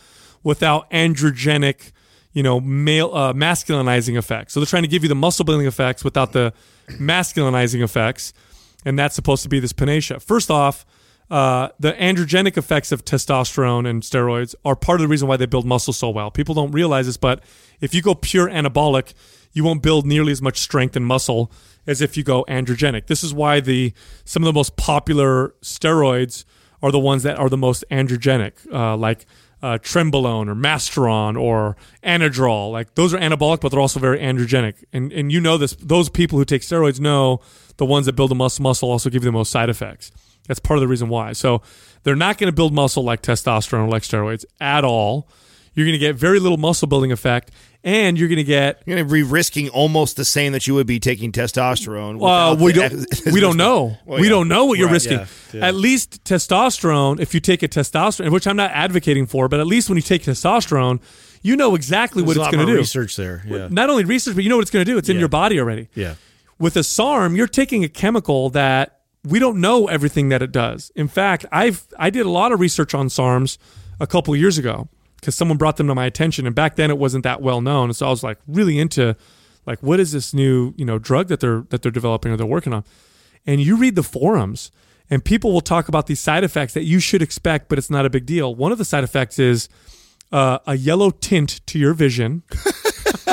[0.44, 1.92] without androgenic,
[2.34, 4.54] you know, male uh, masculinizing effects.
[4.54, 6.54] So they're trying to give you the muscle building effects without the
[6.88, 8.34] masculinizing effects,
[8.86, 10.20] and that's supposed to be this panacea.
[10.20, 10.86] First off,
[11.30, 15.48] uh, the androgenic effects of testosterone and steroids are part of the reason why they
[15.48, 16.30] build muscle so well.
[16.30, 17.44] People don't realize this, but
[17.82, 19.14] if you go pure anabolic,
[19.52, 21.52] you won't build nearly as much strength and muscle
[21.88, 23.08] as if you go androgenic.
[23.08, 26.46] This is why the some of the most popular steroids
[26.82, 29.26] are the ones that are the most androgenic, uh, like
[29.62, 32.72] uh, Trenbolone or Masteron or Anadrol.
[32.72, 34.84] Like those are anabolic, but they're also very androgenic.
[34.94, 35.76] And and you know this.
[35.76, 37.42] Those people who take steroids know
[37.78, 40.12] the ones that build the muscle muscle also give you the most side effects.
[40.48, 41.34] That's part of the reason why.
[41.34, 41.62] So
[42.04, 45.28] they're not going to build muscle like testosterone or like steroids at all.
[45.76, 47.52] You're going to get very little muscle building effect,
[47.84, 50.74] and you're going to get You're going to be risking almost the same that you
[50.76, 52.18] would be taking testosterone.
[52.18, 53.06] well, we don't.
[53.32, 53.98] we don't know.
[54.06, 55.20] Well, we don't know what you're Right, risking.
[55.20, 55.68] yeah, yeah.
[55.68, 57.20] At least testosterone.
[57.20, 60.02] If you take a testosterone, which I'm not advocating for, but at least when you
[60.02, 61.02] take testosterone,
[61.42, 62.80] you know exactly There's what it's going to do.
[62.80, 63.44] research there.
[63.46, 63.68] Yeah.
[63.70, 64.98] Not only research, but you know what it's going to do.
[64.98, 65.90] It's in your body already.
[65.94, 66.16] Yeah.
[66.58, 70.92] With a SARM, you're taking a chemical that we don't know everything that it does.
[70.96, 73.58] In fact, I've I did a lot of research on SARMs
[74.00, 74.88] a couple years ago
[75.26, 77.92] because someone brought them to my attention, and back then it wasn't that well known.
[77.94, 79.16] So I was like really into
[79.66, 82.46] like what is this new you know drug that they're that they're developing or they're
[82.46, 82.84] working on.
[83.48, 84.72] And you read the forums,
[85.10, 88.06] and people will talk about these side effects that you should expect, but it's not
[88.06, 88.54] a big deal.
[88.54, 89.68] One of the side effects is
[90.32, 92.44] uh, a yellow tint to your vision.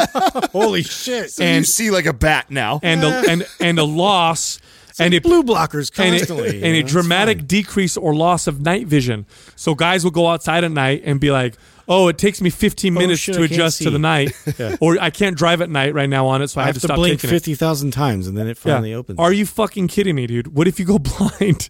[0.53, 1.30] Holy shit.
[1.30, 2.80] So you see like a bat now.
[2.82, 4.61] and a, and and a loss
[4.99, 7.47] and a blue blockers and, a, and a dramatic fine.
[7.47, 9.26] decrease or loss of night vision.
[9.57, 11.57] So guys will go outside at night and be like,
[11.89, 14.33] "Oh, it takes me 15 minutes shit, to adjust to the night,
[14.80, 16.83] or I can't drive at night right now on it, so I, I have, have
[16.83, 19.18] to to stop blink fifty thousand times and then it finally opens.
[19.18, 20.49] Are you fucking kidding me, dude?
[20.55, 21.68] What if you go blind?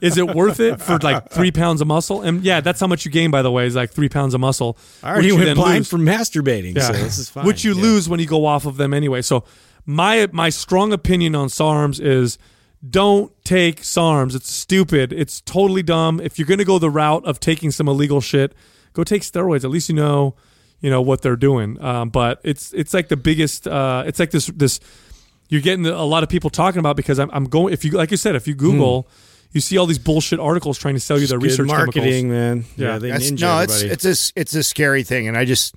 [0.00, 2.22] is it worth it for like three pounds of muscle?
[2.22, 4.40] And yeah, that's how much you gain, by the way, is like three pounds of
[4.40, 4.76] muscle.
[5.02, 5.88] I already which you went blind lose.
[5.88, 6.82] from masturbating, Yeah.
[6.82, 7.46] so this is fine.
[7.46, 7.82] Which you Yeah.
[7.82, 9.22] lose when you go off of them anyway.
[9.22, 9.44] So
[9.84, 12.38] my my strong opinion on SARMs is
[12.88, 14.34] don't take SARMs.
[14.34, 15.12] It's stupid.
[15.12, 16.20] It's totally dumb.
[16.20, 18.52] If you're gonna go the route of taking some illegal shit,
[18.96, 19.62] go take steroids.
[19.64, 20.34] At least you know,
[20.80, 21.80] you know what they're doing.
[21.82, 23.68] Um, but it's it's like the biggest.
[23.68, 24.80] Uh, it's like this this.
[25.48, 27.72] You're getting a lot of people talking about because I'm, I'm going.
[27.72, 29.06] If you like you said, if you Google.
[29.52, 31.44] You see all these bullshit articles trying to sell you their Hmm.
[31.44, 32.30] Good research marketing, chemicals.
[32.30, 32.64] man.
[32.76, 32.86] Yeah.
[32.94, 33.92] Yeah, they That's, ninja no, it's everybody.
[33.94, 35.74] it's a s- it's a scary thing, and I just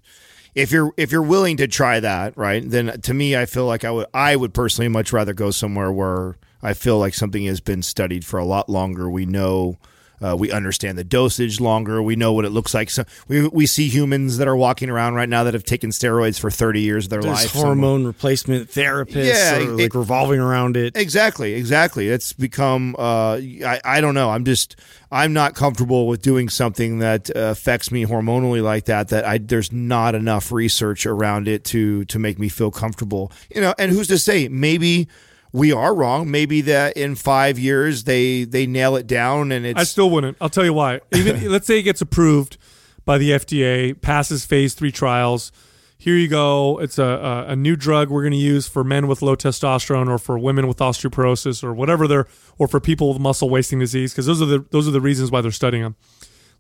[0.56, 2.68] if you're if you're willing to try that, right?
[2.68, 5.92] Then to me, I feel like I would I would personally much rather go somewhere
[5.94, 9.10] where I feel like something has been studied for a lot longer.
[9.10, 9.78] We know.
[10.22, 12.02] Uh, we understand the dosage longer.
[12.04, 12.90] We know what it looks like.
[12.90, 16.40] So we, we see humans that are walking around right now that have taken steroids
[16.40, 17.52] for 30 years of their There's life.
[17.52, 20.96] hormone replacement therapists, Yeah, it- like revolving around it.
[20.98, 22.10] Exactly, exactly.
[22.10, 22.96] It's become.
[22.98, 24.30] Uh, I I don't know.
[24.30, 24.76] I'm just
[25.12, 29.10] I'm not comfortable with doing something that uh, affects me hormonally like that.
[29.10, 33.32] That I there's not enough research around it to to make me feel comfortable.
[33.54, 34.48] You know, and who's to say?
[34.50, 35.08] Maybe
[35.52, 36.30] we are wrong.
[36.30, 40.38] Maybe that in five years they they nail it down and it's I still wouldn't.
[40.40, 41.02] I'll tell you why.
[41.14, 42.58] Even let's say it gets approved
[43.06, 45.52] by the FDA, passes phase three trials.
[45.98, 46.80] Here you go.
[46.80, 50.08] It's a, a, a new drug we're going to use for men with low testosterone,
[50.08, 52.26] or for women with osteoporosis, or whatever they're,
[52.58, 55.30] or for people with muscle wasting disease, because those are the those are the reasons
[55.30, 55.96] why they're studying them.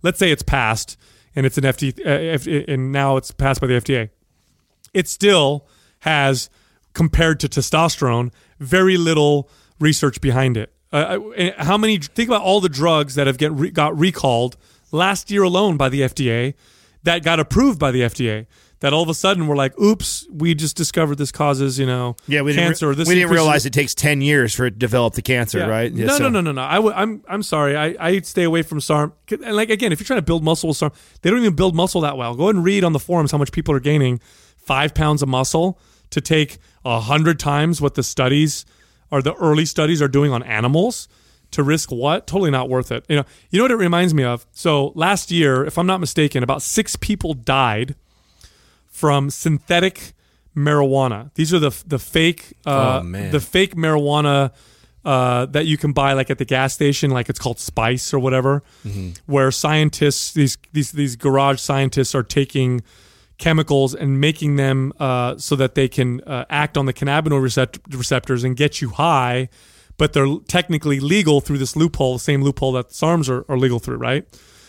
[0.01, 0.97] Let's say it's passed
[1.35, 4.09] and it's an FDA, uh, F- and now it's passed by the FDA.
[4.93, 5.67] It still
[5.99, 6.49] has,
[6.93, 9.49] compared to testosterone, very little
[9.79, 10.71] research behind it.
[10.91, 11.97] Uh, uh, how many?
[11.97, 14.57] Think about all the drugs that have get re, got recalled
[14.91, 16.55] last year alone by the FDA,
[17.03, 18.47] that got approved by the FDA.
[18.79, 22.15] That all of a sudden we're like, oops, we just discovered this causes you know
[22.27, 24.77] yeah we didn't, re- this we didn't realize it takes ten years for it to
[24.77, 25.65] develop the cancer, yeah.
[25.65, 25.91] right?
[25.91, 26.61] Yeah, no, so- no, no, no, no.
[26.61, 27.75] I w- I'm I'm sorry.
[27.75, 29.13] I I stay away from SARM.
[29.29, 31.75] And like again, if you're trying to build muscle with SARM, they don't even build
[31.75, 32.35] muscle that well.
[32.35, 34.21] Go ahead and read on the forums how much people are gaining
[34.57, 35.77] five pounds of muscle
[36.11, 38.65] to take a hundred times what the studies
[39.11, 41.07] or the early studies are doing on animals
[41.51, 42.27] to risk what?
[42.27, 43.05] Totally not worth it.
[43.09, 43.23] You know.
[43.49, 44.45] You know what it reminds me of?
[44.51, 47.95] So last year, if I'm not mistaken, about six people died
[48.87, 50.13] from synthetic
[50.55, 51.31] marijuana.
[51.35, 54.51] These are the the fake uh, Oh, the fake marijuana
[55.05, 58.19] uh, that you can buy like at the gas station, like it's called Spice or
[58.19, 58.61] whatever,
[59.25, 62.81] where scientists these these these garage scientists are taking
[63.39, 67.79] chemicals and making them uh, so that they can uh, act on the cannabinoid recept-
[67.97, 69.49] receptors and get you high,
[69.97, 73.79] but they're technically legal through this loophole, the same loophole that SARMs are, are legal
[73.79, 74.27] through, right?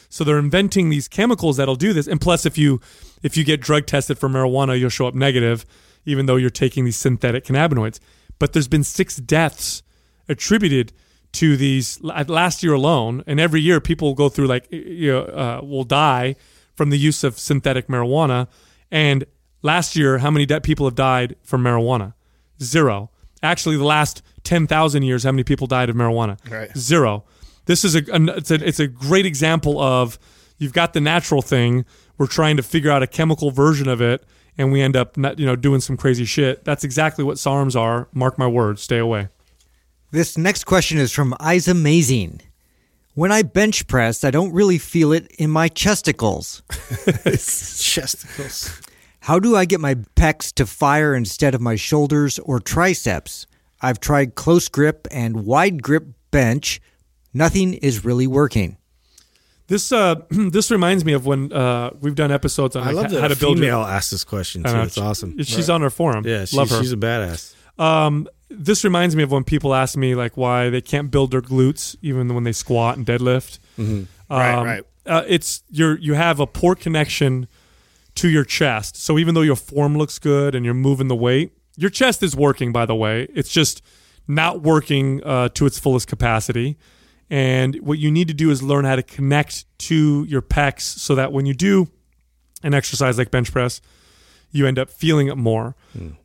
[0.08, 2.06] So they're inventing these chemicals that'll do this.
[2.06, 2.80] And plus, if you
[3.22, 5.66] if you get drug tested for marijuana, you'll show up negative,
[6.04, 8.00] even though you're taking these synthetic cannabinoids.
[8.38, 9.82] But there's been six deaths
[10.28, 10.92] attributed
[11.32, 15.60] to these last year alone, and every year people go through like you know uh,
[15.62, 16.34] will die
[16.74, 18.48] from the use of synthetic marijuana.
[18.90, 19.24] And
[19.62, 22.14] last year, how many de- people have died from marijuana?
[22.62, 23.10] Zero.
[23.42, 26.38] Actually, the last ten thousand years, how many people died of marijuana?
[26.50, 26.76] Right.
[26.76, 27.24] Zero.
[27.66, 30.18] This is a, an- it's a it's a great example of
[30.58, 31.84] you've got the natural thing.
[32.18, 34.24] We're trying to figure out a chemical version of it,
[34.58, 36.64] and we end up not, you know doing some crazy shit.
[36.64, 38.08] That's exactly what SARMs are.
[38.12, 38.82] Mark my words.
[38.82, 39.28] Stay away.
[40.10, 42.40] This next question is from Isa Mazing.
[43.14, 46.62] When I bench press, I don't really feel it in my chesticles.
[46.70, 48.80] Chesticles.
[49.20, 53.46] How do I get my pecs to fire instead of my shoulders or triceps?
[53.82, 56.80] I've tried close grip and wide grip bench.
[57.34, 58.76] Nothing is really working.
[59.66, 63.04] This uh this reminds me of when uh we've done episodes on I like, love
[63.06, 64.72] how that how a to build your- female asked this question too.
[64.72, 65.40] know, It's awesome.
[65.42, 66.24] She's on our forum.
[66.26, 66.80] Yeah, she, love her.
[66.80, 67.54] she's a badass.
[67.78, 71.40] Um, this reminds me of when people ask me like why they can't build their
[71.40, 73.58] glutes even when they squat and deadlift.
[73.78, 74.84] Um, Right, right.
[75.06, 77.48] Uh, it's you're you have a poor connection
[78.16, 78.96] to your chest.
[78.96, 82.36] So even though your form looks good and you're moving the weight, your chest is
[82.36, 82.72] working.
[82.72, 83.82] By the way, it's just
[84.28, 86.76] not working uh, to its fullest capacity.
[87.30, 91.14] And what you need to do is learn how to connect to your pecs so
[91.14, 91.88] that when you do
[92.62, 93.80] an exercise like bench press,
[94.52, 95.74] you end up feeling it more.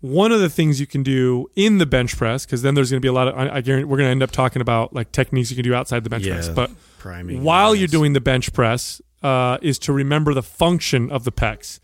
[0.01, 2.99] One of the things you can do in the bench press, because then there's going
[2.99, 4.93] to be a lot of, I, I guarantee we're going to end up talking about
[4.93, 6.49] like techniques you can do outside the bench Yeah, press.
[6.49, 11.23] But priming, while you're doing the bench press, uh, is to remember the function of
[11.23, 11.79] the pecs,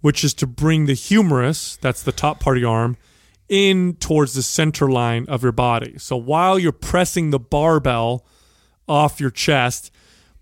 [0.00, 2.96] which is to bring the humerus, that's the top part of your arm,
[3.48, 5.96] in towards the center line of your body.
[5.98, 8.24] So while you're pressing the barbell
[8.86, 9.90] off your chest,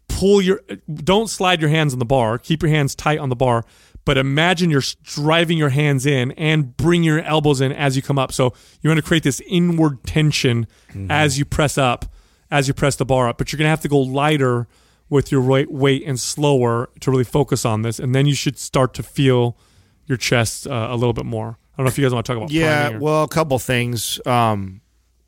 [0.08, 0.60] pull your
[0.92, 2.38] don't slide your hands on the bar.
[2.38, 3.64] Keep your hands tight on the bar,
[4.06, 8.18] but imagine you're driving your hands in and bring your elbows in as you come
[8.18, 8.32] up.
[8.32, 10.66] So you want to create this inward tension
[11.10, 12.06] as you press up,
[12.50, 13.36] as you press the bar up.
[13.36, 14.66] But you're going to have to go lighter
[15.10, 18.58] with your weight, weight and slower to really focus on this, and then you should
[18.58, 19.56] start to feel
[20.06, 21.58] your chest uh, a little bit more.
[21.74, 23.58] I don't know if you guys want to talk about Yeah, or- well, a couple
[23.58, 24.18] things.
[24.24, 24.80] Um,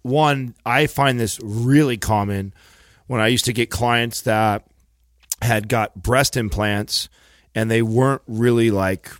[0.03, 2.55] one, I find this really common
[3.09, 4.65] when I used to get clients that
[5.43, 7.09] had got breast implants
[7.55, 9.11] and they weren't really like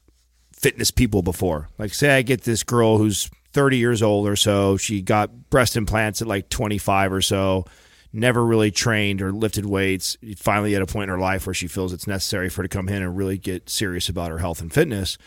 [0.53, 1.69] fitness people before.
[1.79, 5.77] Like, say, I get this girl who's 30 years old or so, she got breast
[5.77, 7.65] implants at like 25 or so,
[8.13, 11.67] never really trained or lifted weights, finally at a point in her life where she
[11.67, 14.61] feels it's necessary for her to come in and really get serious about her health
[14.61, 15.19] and fitness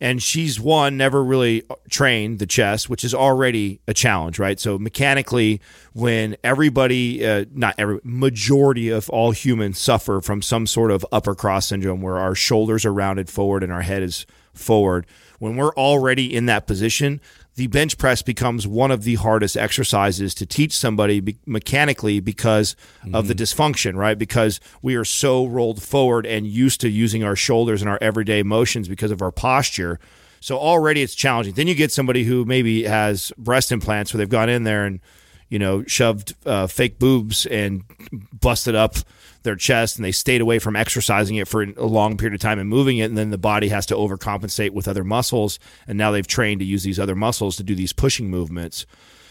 [0.00, 4.58] and she's one never really trained the chest which is already a challenge right?
[4.60, 5.60] So mechanically
[5.92, 11.34] when everybody uh, not every majority of all humans suffer from some sort of upper
[11.34, 15.06] cross syndrome where our shoulders are rounded forward and our head is forward
[15.38, 17.20] when we're already in that position
[17.58, 22.76] the bench press becomes one of the hardest exercises to teach somebody be- mechanically because
[23.12, 23.42] of the mm-hmm.
[23.42, 24.16] dysfunction, right?
[24.16, 28.44] Because we are so rolled forward and used to using our shoulders in our everyday
[28.44, 29.98] motions because of our posture.
[30.38, 31.54] So already it's challenging.
[31.54, 35.00] Then you get somebody who maybe has breast implants where they've gone in there and
[35.48, 37.84] you know shoved uh, fake boobs and
[38.32, 38.96] busted up
[39.42, 42.58] their chest and they stayed away from exercising it for a long period of time
[42.58, 46.10] and moving it and then the body has to overcompensate with other muscles and now
[46.10, 48.84] they've trained to use these other muscles to do these pushing movements.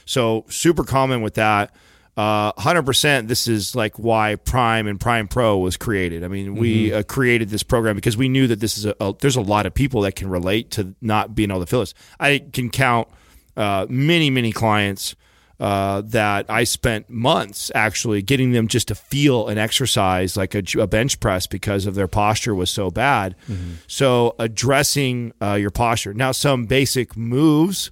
[0.05, 1.73] So super common with that.
[2.15, 6.23] Uh, 100% this is like why prime and prime pro was created.
[6.23, 9.13] I mean we uh, created this program because we knew that this is a, a
[9.19, 11.93] there's a lot of people that can relate to not being able to feel this.
[12.19, 13.07] I can count
[13.55, 15.15] uh, many many clients
[15.59, 20.61] uh, that I spent months actually getting them just to feel an exercise like a,
[20.79, 23.35] a bench press because of their posture was so bad.
[23.87, 26.13] So addressing uh, your posture.
[26.13, 27.89] Now, some basic moves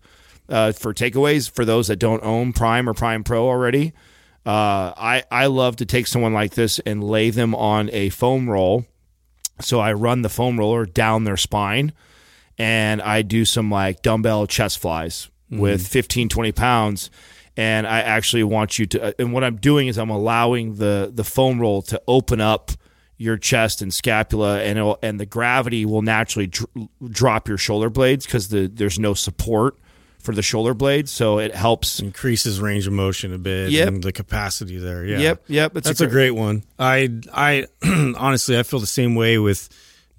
[0.47, 3.93] uh, for takeaways for those that don't own Prime or Prime Pro already.
[4.45, 8.47] Uh, I I love to take someone like this and lay them on a foam
[8.47, 8.85] roll.
[9.59, 11.93] So I run the foam roller down their spine
[12.57, 17.09] and I do some like dumbbell chest flies with 15, 20 pounds.
[17.57, 21.09] And I actually want you to, uh, and what I'm doing is I'm allowing the,
[21.13, 22.71] the foam roll to open up
[23.17, 26.69] your chest and scapula and it'll, and the gravity will naturally dr-
[27.09, 29.77] drop your shoulder blades because the, there's no support
[30.19, 31.11] for the shoulder blades.
[31.11, 32.01] So it helps.
[32.01, 33.87] increases range of motion a bit Yep.
[33.87, 35.05] and the capacity there.
[35.05, 35.19] Yeah.
[35.19, 35.43] Yep.
[35.47, 35.77] Yep.
[35.77, 36.63] It's That's a great one.
[36.77, 37.67] I I
[38.17, 39.69] honestly I feel the same way with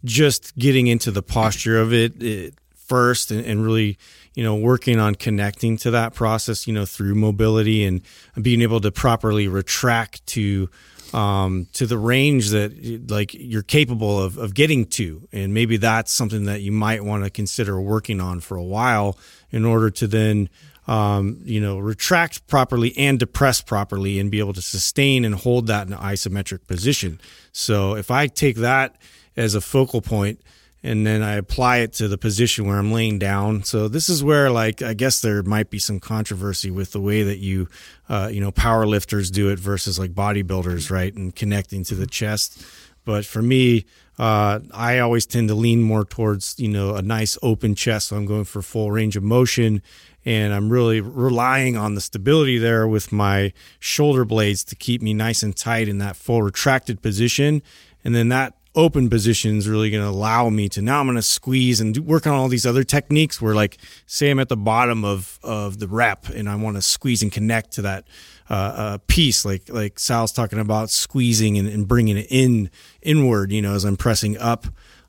[0.05, 3.99] just getting into the posture of it, it first and, and really
[4.37, 8.03] you know working on connecting to that process you know through mobility and
[8.41, 10.71] being able to properly retract to
[11.13, 15.27] um, to the range that like you're capable of, of getting to.
[15.33, 19.19] And maybe that's something that you might want to consider working on for a while
[19.51, 20.49] in order to then
[20.89, 25.67] um, you know retract properly and depress properly and be able to sustain and hold
[25.67, 27.21] that in an isometric position.
[27.53, 28.97] So if i take that
[29.37, 30.41] as a focal point
[30.87, 33.65] and then I apply it to the position where I'm laying down.
[33.65, 37.25] So this is where, like, I guess there might be some controversy with the way
[37.25, 37.69] that you,
[38.09, 41.13] uh, you know, power lifters do it versus like bodybuilders, right?
[41.13, 42.65] And connecting to the chest.
[43.05, 43.85] But for me,
[44.17, 48.09] uh, I always tend to lean more towards, you know, a nice open chest.
[48.09, 49.83] So I'm going for full range of motion
[50.25, 55.15] and I'm really relying on the stability there with my shoulder blades to keep me
[55.15, 57.61] nice and tight in that full retracted position.
[58.05, 61.17] And then that open position is really going to allow me to now I'm going
[61.17, 64.49] to squeeze and do, work on all these other techniques where like say I'm at
[64.49, 68.07] the bottom of of the rep and I want to squeeze and connect to that
[68.51, 72.71] uh, uh, piece like like Sal's talking about squeezing and, and bringing it in
[73.03, 74.67] inward you know as I'm pressing up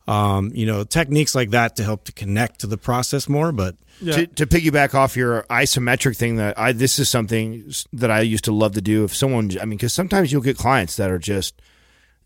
[0.08, 3.76] um, you know techniques like that to help to connect to the process more but
[4.14, 8.44] To, to piggyback off your isometric thing, that I this is something that I used
[8.46, 9.04] to love to do.
[9.04, 11.60] If someone, I mean, because sometimes you'll get clients that are just,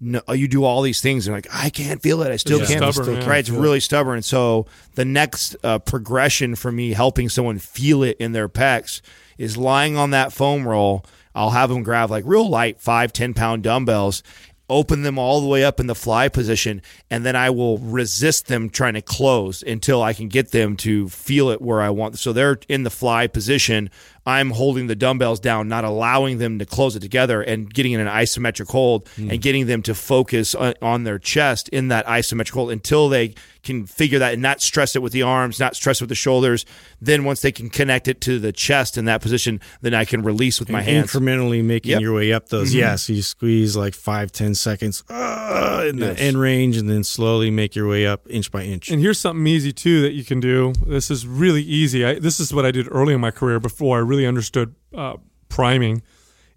[0.01, 2.31] no, you do all these things and like I can't feel it.
[2.31, 2.65] I still Yeah.
[2.65, 2.93] can't.
[2.93, 3.29] Stubborn, feel yeah.
[3.29, 4.15] right, it's really stubborn.
[4.15, 9.01] And so the next uh, progression for me, helping someone feel it in their pecs,
[9.37, 11.05] is lying on that foam roll.
[11.35, 14.23] I'll have them grab like real light five, 10 pound dumbbells,
[14.69, 18.47] open them all the way up in the fly position, and then I will resist
[18.47, 22.17] them trying to close until I can get them to feel it where I want.
[22.19, 23.89] So they're in the fly position.
[24.25, 27.99] I'm holding the dumbbells down, not allowing them to close it together and getting in
[27.99, 32.51] an isometric hold and getting them to focus on, on their chest in that isometric
[32.53, 36.01] hold until they can figure that and not stress it with the arms, not stress
[36.01, 36.65] it with the shoulders.
[36.99, 40.21] Then once they can connect it to the chest in that position, then I can
[40.23, 41.11] release with my hands.
[41.11, 41.97] incrementally making Yep.
[41.97, 42.03] Mm-hmm.
[42.03, 42.73] your way up those.
[42.73, 46.17] Yeah, so you squeeze like five, ten seconds uh, in Yes.
[46.17, 48.89] the end range, and then slowly make your way up inch by inch.
[48.89, 50.73] And here's something easy too that you can do.
[50.85, 52.05] This is really easy.
[52.05, 55.15] I, this is what I did early in my career before I really understood uh,
[55.49, 56.03] priming.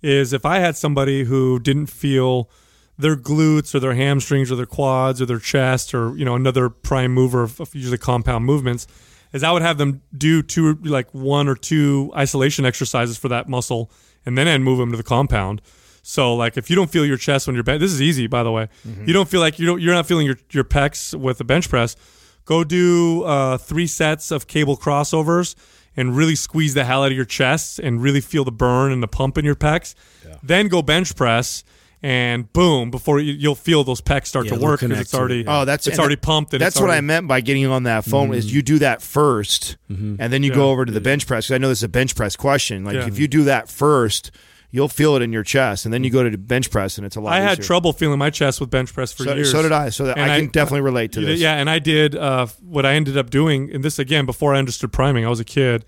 [0.03, 2.51] Is if I had somebody who didn't feel
[2.99, 6.69] their glutes or their hamstrings or their quads or their chest or you know another
[6.69, 8.87] prime mover of, usually compound movements,
[9.33, 13.49] is I would have them do two like one or two isolation exercises for that
[13.49, 13.91] muscle,
[14.27, 15.63] and then I'd move them to the compound.
[16.03, 18.43] So like if you don't feel your chest when you're bench, this is easy by
[18.43, 18.69] the way.
[19.07, 21.71] You don't feel like you don't you're not feeling your your pecs with the bench
[21.71, 21.97] press.
[22.45, 25.57] Go do uh, three sets of cable crossovers
[25.97, 29.03] and really squeeze the hell out of your chest and really feel the burn and
[29.03, 29.95] the pump in your pecs.
[30.43, 31.65] Then go bench press
[32.03, 35.45] and boom before you, you'll feel those pecs start Yeah, to work because it's already.
[35.47, 36.53] Oh, that's it's already that- pumped.
[36.53, 38.35] And that's it's what I meant by getting on that phone.
[38.35, 41.47] Is you do that 1st and then you go over to the bench press.
[41.47, 42.85] 'cause I know this is a bench press question.
[42.85, 43.07] Like Yeah.
[43.07, 44.31] if you do that first,
[44.75, 47.14] you'll feel it in your chest, and then you go to bench press, and it's
[47.14, 47.33] a lot.
[47.33, 49.53] I had trouble feeling my chest with bench press for So, years.
[49.53, 49.91] so did I.
[49.91, 51.41] So that And I can definitely relate to You this.
[51.41, 54.59] Yeah, and I did uh, what I ended up doing, and this again before I
[54.59, 55.25] understood priming.
[55.25, 55.85] I was a kid.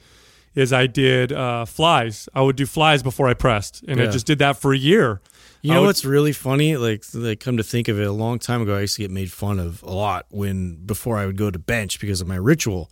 [0.54, 2.28] Is I did uh, flies.
[2.34, 5.20] I would do flies before I pressed, and I just did that for a year.
[5.60, 6.76] You I know would- what's really funny?
[6.78, 9.10] Like, like, come to think of it, a long time ago, I used to get
[9.10, 12.36] made fun of a lot when before I would go to bench because of my
[12.36, 12.90] ritual.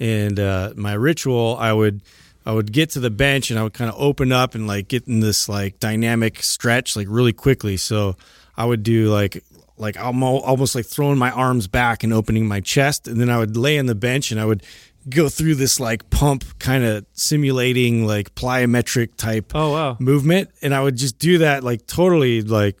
[0.00, 2.00] And uh, my ritual, I would,
[2.44, 4.88] I would get to the bench and I would kind of open up and like
[4.88, 7.76] get in this like dynamic stretch like really quickly.
[7.76, 8.16] So
[8.56, 9.42] I would do like,
[9.78, 13.38] like almo- almost like throwing my arms back and opening my chest, and then I
[13.38, 14.62] would lay on the bench and I would
[15.08, 19.96] go through this like pump kind of simulating like plyometric type Oh wow!
[19.98, 22.78] movement and i would just do that like totally like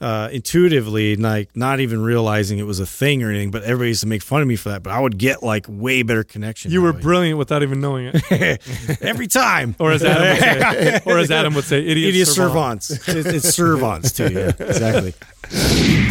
[0.00, 4.00] uh intuitively like not even realizing it was a thing or anything but everybody used
[4.02, 6.70] to make fun of me for that but i would get like way better connection
[6.70, 7.00] You were way.
[7.00, 9.74] brilliant without even knowing it, every time.
[9.80, 12.82] Or as Adam would say, or as Adam would say, idiot, idiot servant.
[12.84, 13.08] servants.
[13.08, 15.14] It's, it's servants too yeah exactly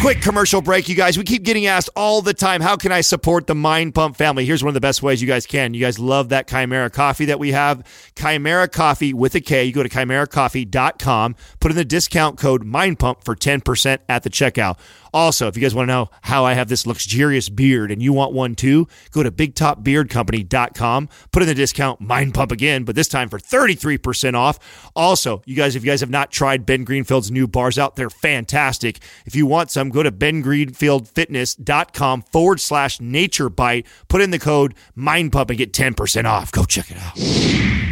[0.00, 1.18] Quick commercial break, you guys.
[1.18, 4.44] We keep getting asked all the time, how can I support the Mind Pump family?
[4.44, 5.74] Here's one of the best ways you guys can.
[5.74, 7.84] You guys love that Kimera Koffee that we have.
[8.14, 9.64] Kimera Koffee with a K.
[9.64, 14.30] You go to kimerakoffee.com, put in the discount code Mind Pump for 10% at the
[14.30, 14.78] checkout.
[15.12, 18.12] Also, if you guys want to know how I have this luxurious beard and you
[18.12, 23.08] want one too, go to bigtopbeardcompany.com, put in the discount Mind Pump again, but this
[23.08, 24.90] time for 33% off.
[24.94, 28.10] Also, you guys, if you guys have not tried Ben Greenfield's new bars out, they're
[28.10, 28.98] fantastic.
[29.26, 34.74] If you want some, go to bengreenfieldfitness.com forward slash nature bite, put in the code
[34.94, 36.52] Mind Pump and get 10% off.
[36.52, 37.16] Go check it out.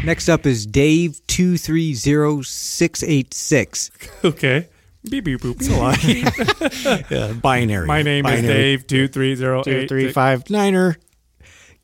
[0.05, 3.91] Next up is Dave two three zero six eight six.
[4.25, 4.69] Okay.
[5.11, 5.61] Beep beep boop.
[7.11, 8.43] yeah binary My name binary.
[8.45, 8.87] is Dave.
[8.87, 10.15] Two three zero two eight three six.
[10.15, 10.97] five niner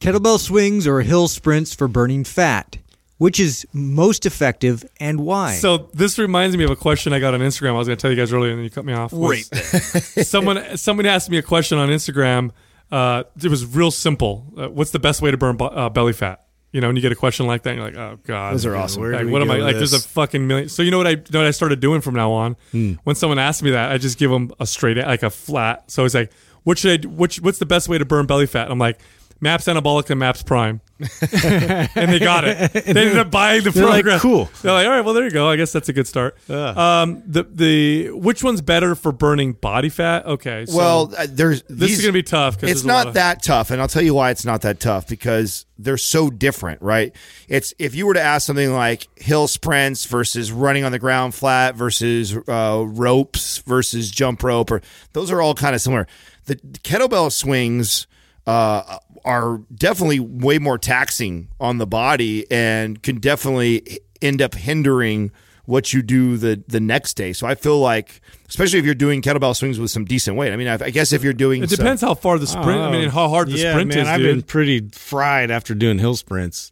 [0.01, 2.79] Kettlebell swings or hill sprints for burning fat.
[3.19, 5.55] Which is most effective and why?
[5.55, 7.69] So this reminds me of a question I got on Instagram.
[7.75, 9.13] I was going to tell you guys earlier, and then you cut me off.
[9.13, 9.49] Was-
[10.29, 12.51] someone someone asked me a question on Instagram.
[12.91, 14.45] Uh, it was real simple.
[14.57, 16.45] Uh, what's the best way to burn bu- uh, belly fat?
[16.73, 18.65] You know, and you get a question like that, and you're like, oh god, Those
[18.67, 19.03] are awesome.
[19.03, 19.77] Like, what am I like?
[19.77, 20.69] There's a fucking million.
[20.71, 22.57] So you know what I you know what I started doing from now on?
[22.71, 22.95] Hmm.
[23.05, 25.91] When someone asks me that, I just give them a straight like a flat.
[25.91, 26.33] So it's like,
[26.65, 26.97] what should I?
[26.97, 28.71] do- Which what's the best way to burn belly fat?
[28.71, 28.99] I'm like.
[29.43, 32.73] Maps Anabolic and Maps Prime, and they got it.
[32.93, 34.21] They ended up buying the They're like, program.
[34.21, 34.49] cool.
[34.63, 35.49] They're like, all right, well, there you go.
[35.49, 36.39] I guess that's a good start.
[36.49, 40.27] Um, the the which one's better for burning body fat?
[40.27, 43.71] Okay, so well, uh, there's this is gonna be tough because it's not that tough
[43.71, 47.15] and i'll tell you why it's not that tough because they're so different right
[47.49, 51.35] it's if you were to ask something like hill sprints versus running on the ground
[51.35, 54.81] flat versus uh, ropes versus jump rope or
[55.15, 56.07] those are all kind of similar
[56.47, 58.07] the kettlebell swings
[58.47, 65.31] uh, are definitely way more taxing on the body and can definitely end up hindering
[65.65, 67.33] what you do the the next day.
[67.33, 70.53] So I feel like, especially if you're doing kettlebell swings with some decent weight.
[70.53, 72.81] I mean, I, I guess if you're doing, It some- depends how far the sprint.
[72.81, 73.11] I mean, oh.
[73.11, 74.37] how hard the yeah, sprint man, is, I've dude.
[74.37, 76.71] been pretty fried after doing hill sprints.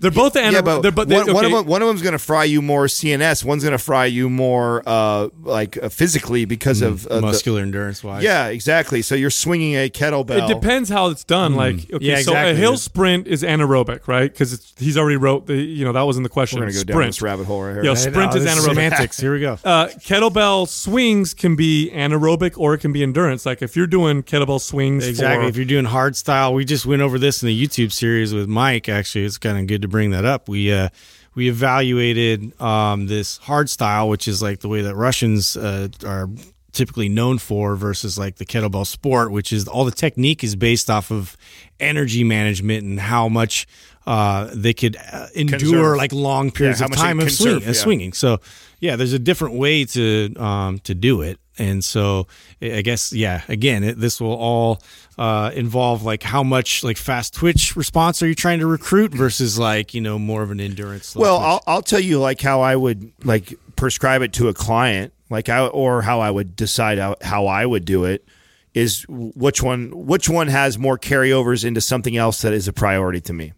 [0.00, 2.02] They're both anaer- yeah, but, they're, but they, one, one of them, one of them's
[2.02, 3.44] going to fry you more CNS.
[3.44, 7.60] One's going to fry you more uh, like uh, physically because of uh, the- muscular
[7.62, 8.22] endurance wise.
[8.22, 9.02] yeah, exactly.
[9.02, 10.48] So you're swinging a kettlebell.
[10.50, 11.54] It depends how it's done.
[11.54, 11.98] Like, okay.
[12.00, 14.30] Yeah, so a hill sprint is anaerobic, right?
[14.32, 16.58] Because he's already wrote the, you know, that was in the question.
[16.60, 17.00] We're going to go sprint.
[17.02, 17.84] down this rabbit hole right here.
[17.84, 18.68] Yo, I sprint is this anaerobic.
[18.68, 19.20] semantics.
[19.20, 19.58] Here we go.
[19.70, 23.46] Uh, kettlebell swings can be anaerobic or it can be endurance.
[23.46, 25.44] Like if you're doing kettlebell swings, Exactly.
[25.44, 28.34] for- If you're doing hard style, we just went over this in the YouTube series
[28.34, 28.88] with Mike.
[28.88, 30.48] Actually, it's kind of good to bring that up.
[30.48, 30.88] We uh,
[31.34, 36.28] we evaluated um, this hard style, which is like the way that Russians uh, are
[36.72, 40.88] typically known for versus like the kettlebell sport, which is all the technique is based
[40.90, 41.36] off of
[41.78, 43.66] energy management and how much
[44.06, 45.96] uh, they could uh, endure Conserve.
[45.96, 47.72] like long periods how of time of conserve, swing, yeah.
[47.72, 48.12] swinging.
[48.12, 48.40] So
[48.80, 52.26] yeah, there's a different way to um, to do it, and so
[52.60, 54.82] I guess yeah, again, it, this will all
[55.18, 59.58] uh, involve like how much like fast twitch response are you trying to recruit versus
[59.58, 61.14] like you know more of an endurance.
[61.14, 61.46] Well, twitch.
[61.46, 65.48] I'll, I'll tell you like how I would like prescribe it to a client, like
[65.48, 68.26] I or how I would decide how, how I would do it
[68.72, 73.20] is which one which one has more carryovers into something else that is a priority
[73.22, 73.52] to me.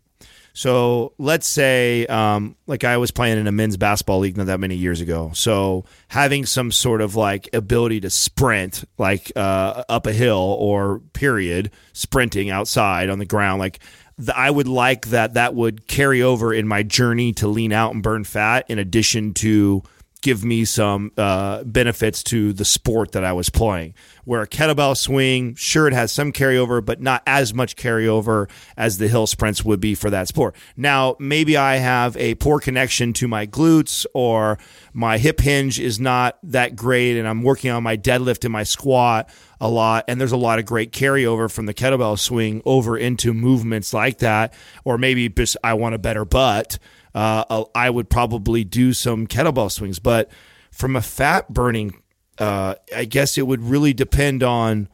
[0.55, 4.61] So let's say, um, like I was playing in a men's basketball league not that
[4.61, 5.31] many years ago.
[5.35, 11.01] So having some sort of like ability to sprint, like uh, up a hill or
[11.15, 13.79] period, sprinting outside on the ground, like
[14.19, 15.35] th- I would like that.
[15.35, 19.35] That would carry over in my journey to lean out and burn fat, in addition
[19.35, 19.83] to
[20.23, 23.95] give me some uh, benefits to the sport that I was playing.
[24.25, 28.99] Where a kettlebell swing, sure, it has some carryover, but not as much carryover as
[28.99, 30.55] the hill sprints would be for that sport.
[30.77, 34.59] Now, maybe I have a poor connection to my glutes or
[34.93, 38.63] my hip hinge is not that great, and I'm working on my deadlift and my
[38.63, 39.29] squat
[39.61, 43.35] a lot, and there's a lot of great carryover from the kettlebell swing over into
[43.35, 44.55] movements like that,
[44.85, 46.79] or maybe just I want a better butt
[47.15, 49.99] uh, I would probably do some kettlebell swings.
[49.99, 50.31] But
[50.71, 52.03] from a fat burning,
[52.39, 54.89] uh, I guess it would really depend on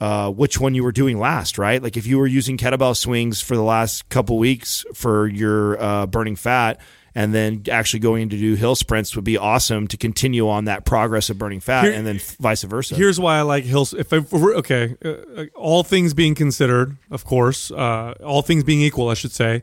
[0.00, 1.80] uh, which one you were doing last, right?
[1.80, 6.06] Like if you were using kettlebell swings for the last couple weeks for your uh,
[6.06, 6.80] burning fat.
[7.14, 10.86] And then actually going to do hill sprints would be awesome to continue on that
[10.86, 12.94] progress of burning fat, Here- and then vice versa.
[12.94, 13.92] Here's why I like hills.
[13.92, 18.80] If, I, if okay, uh, all things being considered, of course, uh, all things being
[18.80, 19.62] equal, I should say.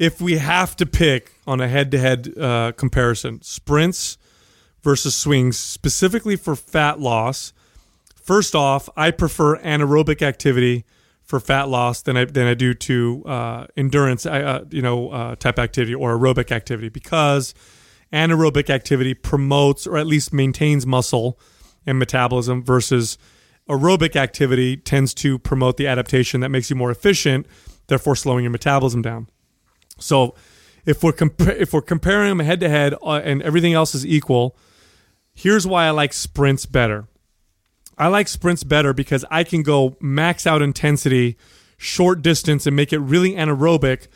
[0.00, 4.16] If we have to pick on a head-to-head uh, comparison, sprints
[4.82, 7.52] versus swings, specifically for fat loss.
[8.16, 10.86] First off, I prefer anaerobic activity
[11.22, 15.36] for fat loss than I than I do to uh, endurance, uh, you know, uh,
[15.36, 17.52] type activity or aerobic activity because
[18.10, 21.38] anaerobic activity promotes or at least maintains muscle
[21.84, 23.18] and metabolism versus
[23.68, 27.46] aerobic activity tends to promote the adaptation that makes you more efficient,
[27.88, 29.28] therefore slowing your metabolism down.
[30.00, 30.34] So
[30.84, 34.04] if we're compa- if we're comparing them head to head uh, and everything else is
[34.04, 34.56] equal,
[35.32, 37.06] here's why I like sprints better.
[37.98, 41.36] I like sprints better because I can go max out intensity,
[41.76, 44.08] short distance, and make it really anaerobic.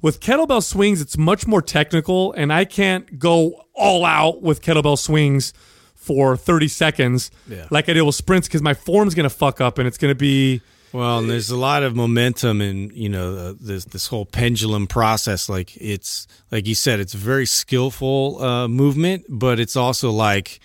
[0.00, 4.98] With kettlebell swings, it's much more technical, and I can't go all out with kettlebell
[4.98, 5.52] swings
[5.94, 7.30] for 30 seconds
[7.70, 10.10] like I did with sprints because my form's going to fuck up and it's going
[10.10, 10.62] to be.
[10.92, 14.86] Well, and there's a lot of momentum in you know uh, this this whole pendulum
[14.86, 15.48] process.
[15.48, 20.60] Like it's like you said, it's a very skillful uh, movement, but it's also like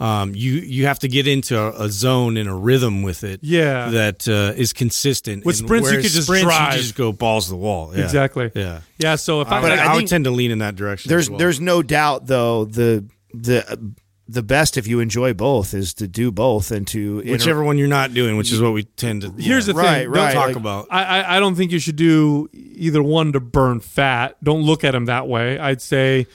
[0.00, 3.40] um, you you have to get into a, a zone and a rhythm with it.
[3.42, 3.90] Yeah.
[3.90, 5.44] that uh, is consistent.
[5.44, 6.74] With And sprints, you could just sprints, drive.
[6.74, 7.96] You just go balls to the wall.
[7.96, 8.04] Yeah.
[8.04, 8.50] Exactly.
[8.54, 8.80] Yeah.
[8.98, 11.10] Yeah, so if I, I, But I, I would tend to lean in that direction.
[11.10, 11.38] there's as well.
[11.38, 13.94] there's no doubt though the the
[14.26, 17.76] the best if you enjoy both is to do both and to inter- whichever one
[17.76, 19.30] you're not doing, which is what we tend to.
[19.32, 20.10] Here's the Right, thing.
[20.10, 20.32] right.
[20.32, 20.86] talk like- about.
[20.90, 24.36] I, I, I don't think you should do either one to burn fat.
[24.42, 25.58] Don't look at them that way.
[25.58, 26.26] I'd say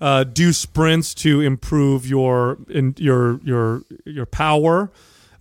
[0.00, 4.90] uh, do sprints to improve your in, your your your power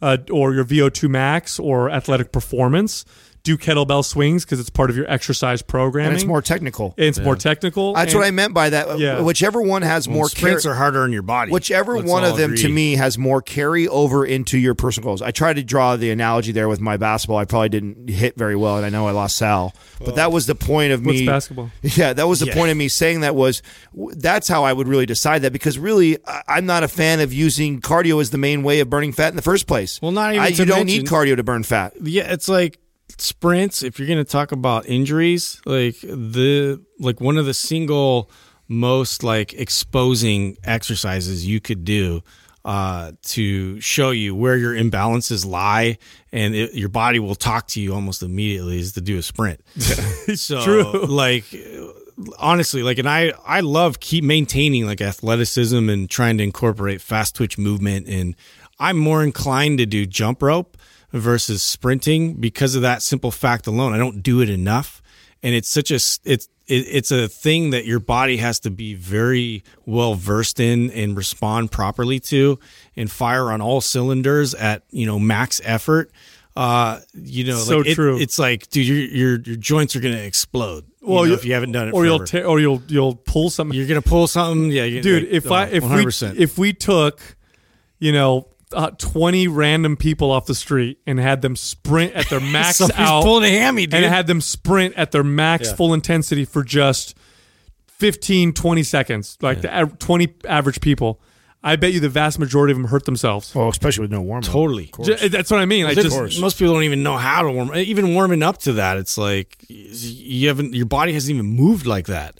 [0.01, 3.03] uh, or your VO2 max or athletic performance.
[3.43, 6.09] Do kettlebell swings because it's part of your exercise programming.
[6.09, 6.93] and it's more technical.
[6.95, 7.93] It's more technical.
[7.93, 8.99] That's and- what I meant by that.
[8.99, 9.21] Yeah.
[9.21, 11.51] Whichever one has Well, more sprints car- are harder on your body.
[11.51, 15.21] Whichever Let's one of them to me has more carry over into your personal goals.
[15.23, 17.37] I tried to draw the analogy there with my basketball.
[17.37, 19.73] I probably didn't hit very well, and I know I lost Sal.
[20.05, 21.25] But that was the point of What's me.
[21.25, 21.71] basketball?
[21.81, 22.53] Yeah, that was the Yeah.
[22.55, 23.61] point of me saying that was
[24.17, 27.33] that's how I would really decide that because really I- I'm not a fan of
[27.33, 29.99] using cardio as the main way of burning fat in the first place.
[30.01, 31.93] Well, not even I, to you don't need cardio to burn fat.
[32.03, 32.77] yeah it's like
[33.19, 38.29] sprints if you're going to talk about injuries like the like one of the single
[38.67, 42.21] most like exposing exercises you could do
[42.63, 45.97] uh, to show you where your imbalances lie
[46.31, 49.59] and it, your body will talk to you almost immediately is to do a sprint
[50.35, 51.05] so True.
[51.05, 51.45] like
[52.37, 57.35] honestly like and i i love keep maintaining like athleticism and trying to incorporate fast
[57.35, 58.35] twitch movement and
[58.79, 60.77] i'm more inclined to do jump rope
[61.13, 65.01] versus sprinting because of that simple fact alone i don't do it enough
[65.43, 69.63] and it's such a, it's it's a thing that your body has to be very
[69.85, 72.57] well versed in and respond properly to
[72.95, 76.11] and fire on all cylinders at you know max effort
[76.53, 78.17] uh, you know, So like it- true.
[78.19, 80.83] it's like, dude, your your your joints are gonna explode.
[81.01, 82.43] you Well, know, you- if you haven't done it, or you'll forever.
[82.43, 83.77] ta- or you'll you'll pull something.
[83.77, 84.69] you're gonna pull something.
[84.69, 86.33] Yeah, Dude, if oh, I if 100%.
[86.33, 87.21] we if we took,
[87.99, 88.47] you know.
[88.73, 92.99] Uh, 20 random people off the street and had them sprint at their max Somebody's
[93.07, 93.95] out pulling a hammy, dude.
[94.03, 95.75] and had them sprint at their max Yeah.
[95.75, 97.15] full intensity for just
[97.87, 101.21] 15 20 seconds like the av- 20 average people
[101.63, 104.39] i bet you the vast majority of them hurt themselves Well, especially with no warm
[104.39, 104.45] up.
[104.49, 104.89] totally.
[105.03, 107.51] J- that's what i mean like Just- just most people don't even know how to
[107.51, 107.75] warm.
[107.75, 110.73] Even warming up to that, it's like you haven't.
[110.73, 112.39] Your body hasn't even moved like that.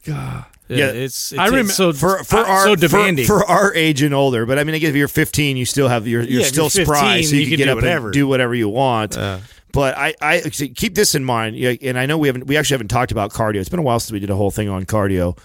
[0.71, 1.33] Yeah, Yeah, it's.
[1.33, 3.25] I remember so for for our so for- demanding.
[3.25, 4.45] for, our age and older.
[4.45, 6.69] But I mean, I guess if you're 15, you still have you're, you're Yeah, still
[6.73, 8.07] you're spry, so you, you can can get up whatever.
[8.07, 9.17] and do whatever you want.
[9.17, 9.39] Uh.
[9.73, 12.89] but I, I keep this in mind, and I know we haven't we actually haven't
[12.89, 13.55] talked about cardio.
[13.57, 15.37] It's been a while since we did a whole thing on cardio.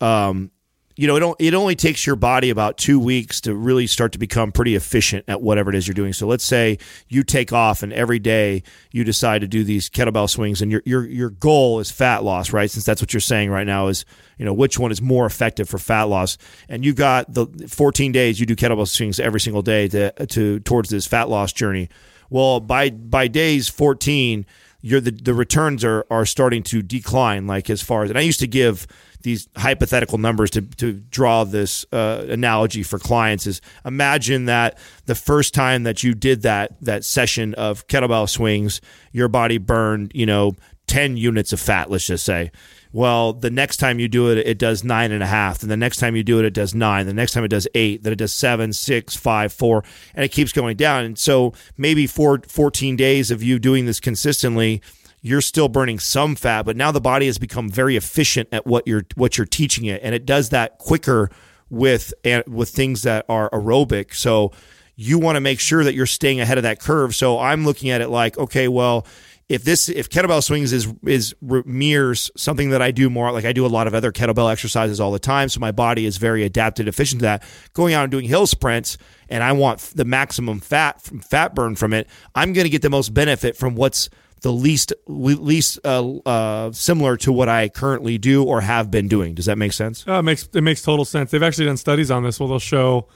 [0.00, 0.50] Um,
[0.96, 4.12] you know, it don't, it only takes your body about two weeks to really start
[4.12, 6.12] to become pretty efficient at whatever it is you're doing.
[6.12, 8.62] So let's say you take off and every day
[8.92, 12.52] you decide to do these kettlebell swings, and your your your goal is fat loss,
[12.52, 12.70] right?
[12.70, 14.04] Since that's what you're saying right now is
[14.38, 16.38] you know which one is more effective for fat loss,
[16.68, 20.60] and you've got the 14 days you do kettlebell swings every single day to to
[20.60, 21.88] towards this fat loss journey.
[22.30, 24.46] Well, by by days 14
[24.84, 28.22] you're the, the returns are are starting to decline like as far as and I
[28.22, 28.86] used to give
[29.22, 35.14] these hypothetical numbers to to draw this uh, analogy for clients is imagine that the
[35.14, 40.26] first time that you did that that session of kettlebell swings your body burned you
[40.26, 40.52] know
[40.86, 42.52] 10 units of fat let's just say
[42.94, 45.60] well the next time you do it it does nine and a half.
[45.62, 47.06] And the next time you do it it does nine.
[47.06, 48.04] The next time it does eight.
[48.04, 49.84] Then it does seven six five four.
[50.14, 51.04] And it keeps going down.
[51.04, 54.80] And so maybe for 14 days of you doing this consistently
[55.20, 58.86] you're still burning some fat but now the body has become very efficient at what
[58.86, 60.00] you're what you're teaching it.
[60.02, 61.30] And it does that quicker
[61.68, 62.14] with
[62.46, 64.14] with things that are aerobic.
[64.14, 64.52] So
[64.96, 67.14] you want to make sure that you're staying ahead of that curve.
[67.14, 69.06] So i'm looking at it like okay well
[69.48, 73.52] if this if kettlebell swings is is mirrors something that I do more like I
[73.52, 75.48] do a lot of other kettlebell exercises all the time.
[75.48, 77.42] So my body is very adapted efficient to that.
[77.74, 78.96] Going out and doing hill sprints
[79.28, 82.82] and I want the maximum fat from fat burn from it I'm going to get
[82.82, 84.08] the most benefit from what's
[84.40, 89.34] the least least uh, uh, similar to what I currently do or have been doing.
[89.34, 90.06] Does that make sense?
[90.06, 91.30] Uh, it makes it makes total sense.
[91.30, 93.08] They've actually done studies on this where they'll show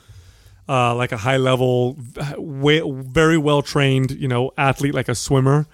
[0.68, 1.96] uh, like a high level
[2.36, 5.66] way, very well trained you know athlete like a swimmer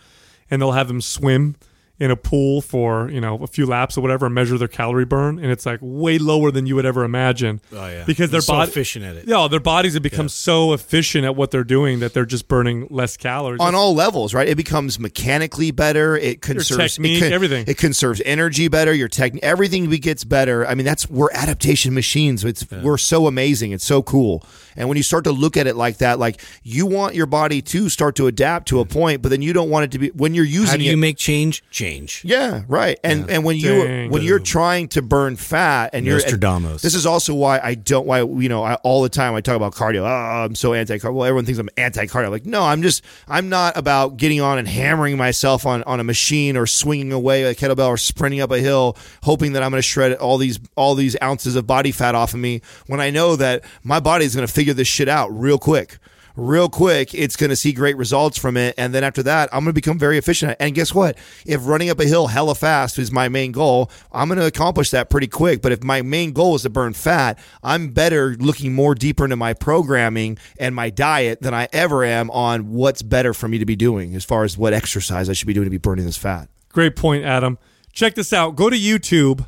[0.55, 1.57] and they'll have them swim
[2.01, 5.05] in a pool for you know a few laps or whatever and measure their calorie
[5.05, 8.03] burn and it's like way lower than you would ever imagine Oh, yeah.
[8.05, 9.29] because their They're so body efficient at it.
[9.29, 12.89] yeah their bodies have become so efficient at what they're doing that they're just burning
[12.91, 14.49] less calories on all levels, right?
[14.49, 16.17] It becomes mechanically better.
[16.17, 17.65] It conserves technique, it con- everything.
[17.69, 18.93] It conserves energy better.
[18.93, 20.67] Your technique, everything be- gets better.
[20.67, 22.45] I mean, that's we're adaptation machines.
[22.45, 23.71] It's we're so amazing.
[23.71, 24.45] It's so cool.
[24.77, 27.63] And when you start to look at it like that, like you want your body
[27.63, 30.09] to start to adapt to a point, but then you don't want it to be
[30.09, 30.91] when you're using How do it.
[30.91, 31.63] you make change?
[31.71, 31.84] Change.
[32.25, 32.99] Yeah, right.
[33.05, 34.11] And and when you Dang.
[34.11, 36.83] when you're trying to burn fat and you're Nostradamus.
[36.83, 39.57] this is also why I don't why you know I, all the time I talk
[39.57, 40.03] about cardio.
[40.03, 41.15] Oh, I'm so anti cardio.
[41.15, 42.31] Well, everyone thinks I'm anti cardio.
[42.31, 46.05] Like no, I'm just I'm not about getting on and hammering myself on on a
[46.05, 49.79] machine or swinging away a kettlebell or sprinting up a hill, hoping that I'm going
[49.79, 52.63] to shred all these all these ounces of body fat off of me.
[52.87, 55.99] When I know that my body is going to figure this shit out real quick
[56.37, 58.75] real quick, it's going to see great results from it.
[58.77, 60.57] And then after that, I'm going to become very efficient.
[60.61, 61.17] And guess what?
[61.47, 64.91] If running up a hill hella fast is my main goal, I'm going to accomplish
[64.91, 65.63] that pretty quick.
[65.63, 69.37] But if my main goal is to burn fat, I'm better looking more deeper into
[69.37, 73.67] my programming and my diet than I ever am on what's better for me to
[73.67, 76.17] be doing as far as what exercise I should be doing to be burning this
[76.17, 76.49] fat.
[76.71, 77.59] Great point, Adam.
[77.93, 78.57] Check this out.
[78.57, 79.47] Go to YouTube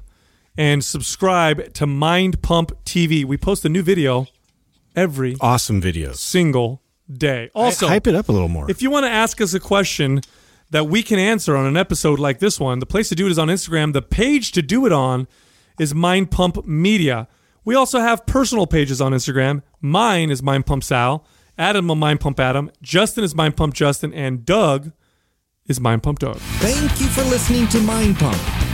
[0.56, 3.24] and subscribe to Mind Pump TV.
[3.24, 4.28] We post a new video
[4.96, 6.16] every Awesome videos.
[6.16, 6.82] single
[7.12, 7.50] day.
[7.54, 8.68] Also, hype it up a little more.
[8.70, 10.22] if you want to ask us a question
[10.70, 13.30] that we can answer on an episode like this one, the place to do it
[13.30, 13.92] is on Instagram.
[13.92, 15.28] The page to do it on
[15.78, 17.28] is Mind Pump Media.
[17.64, 19.62] We also have personal pages on Instagram.
[19.80, 21.24] Mine is Mind Pump Sal.
[21.58, 22.70] Adam will Mind Pump Adam.
[22.82, 24.12] Justin is Mind Pump Justin.
[24.12, 24.92] And Doug
[25.66, 26.36] is Mind Pump Doug.
[26.38, 28.65] Thank you for listening to Mind Pump.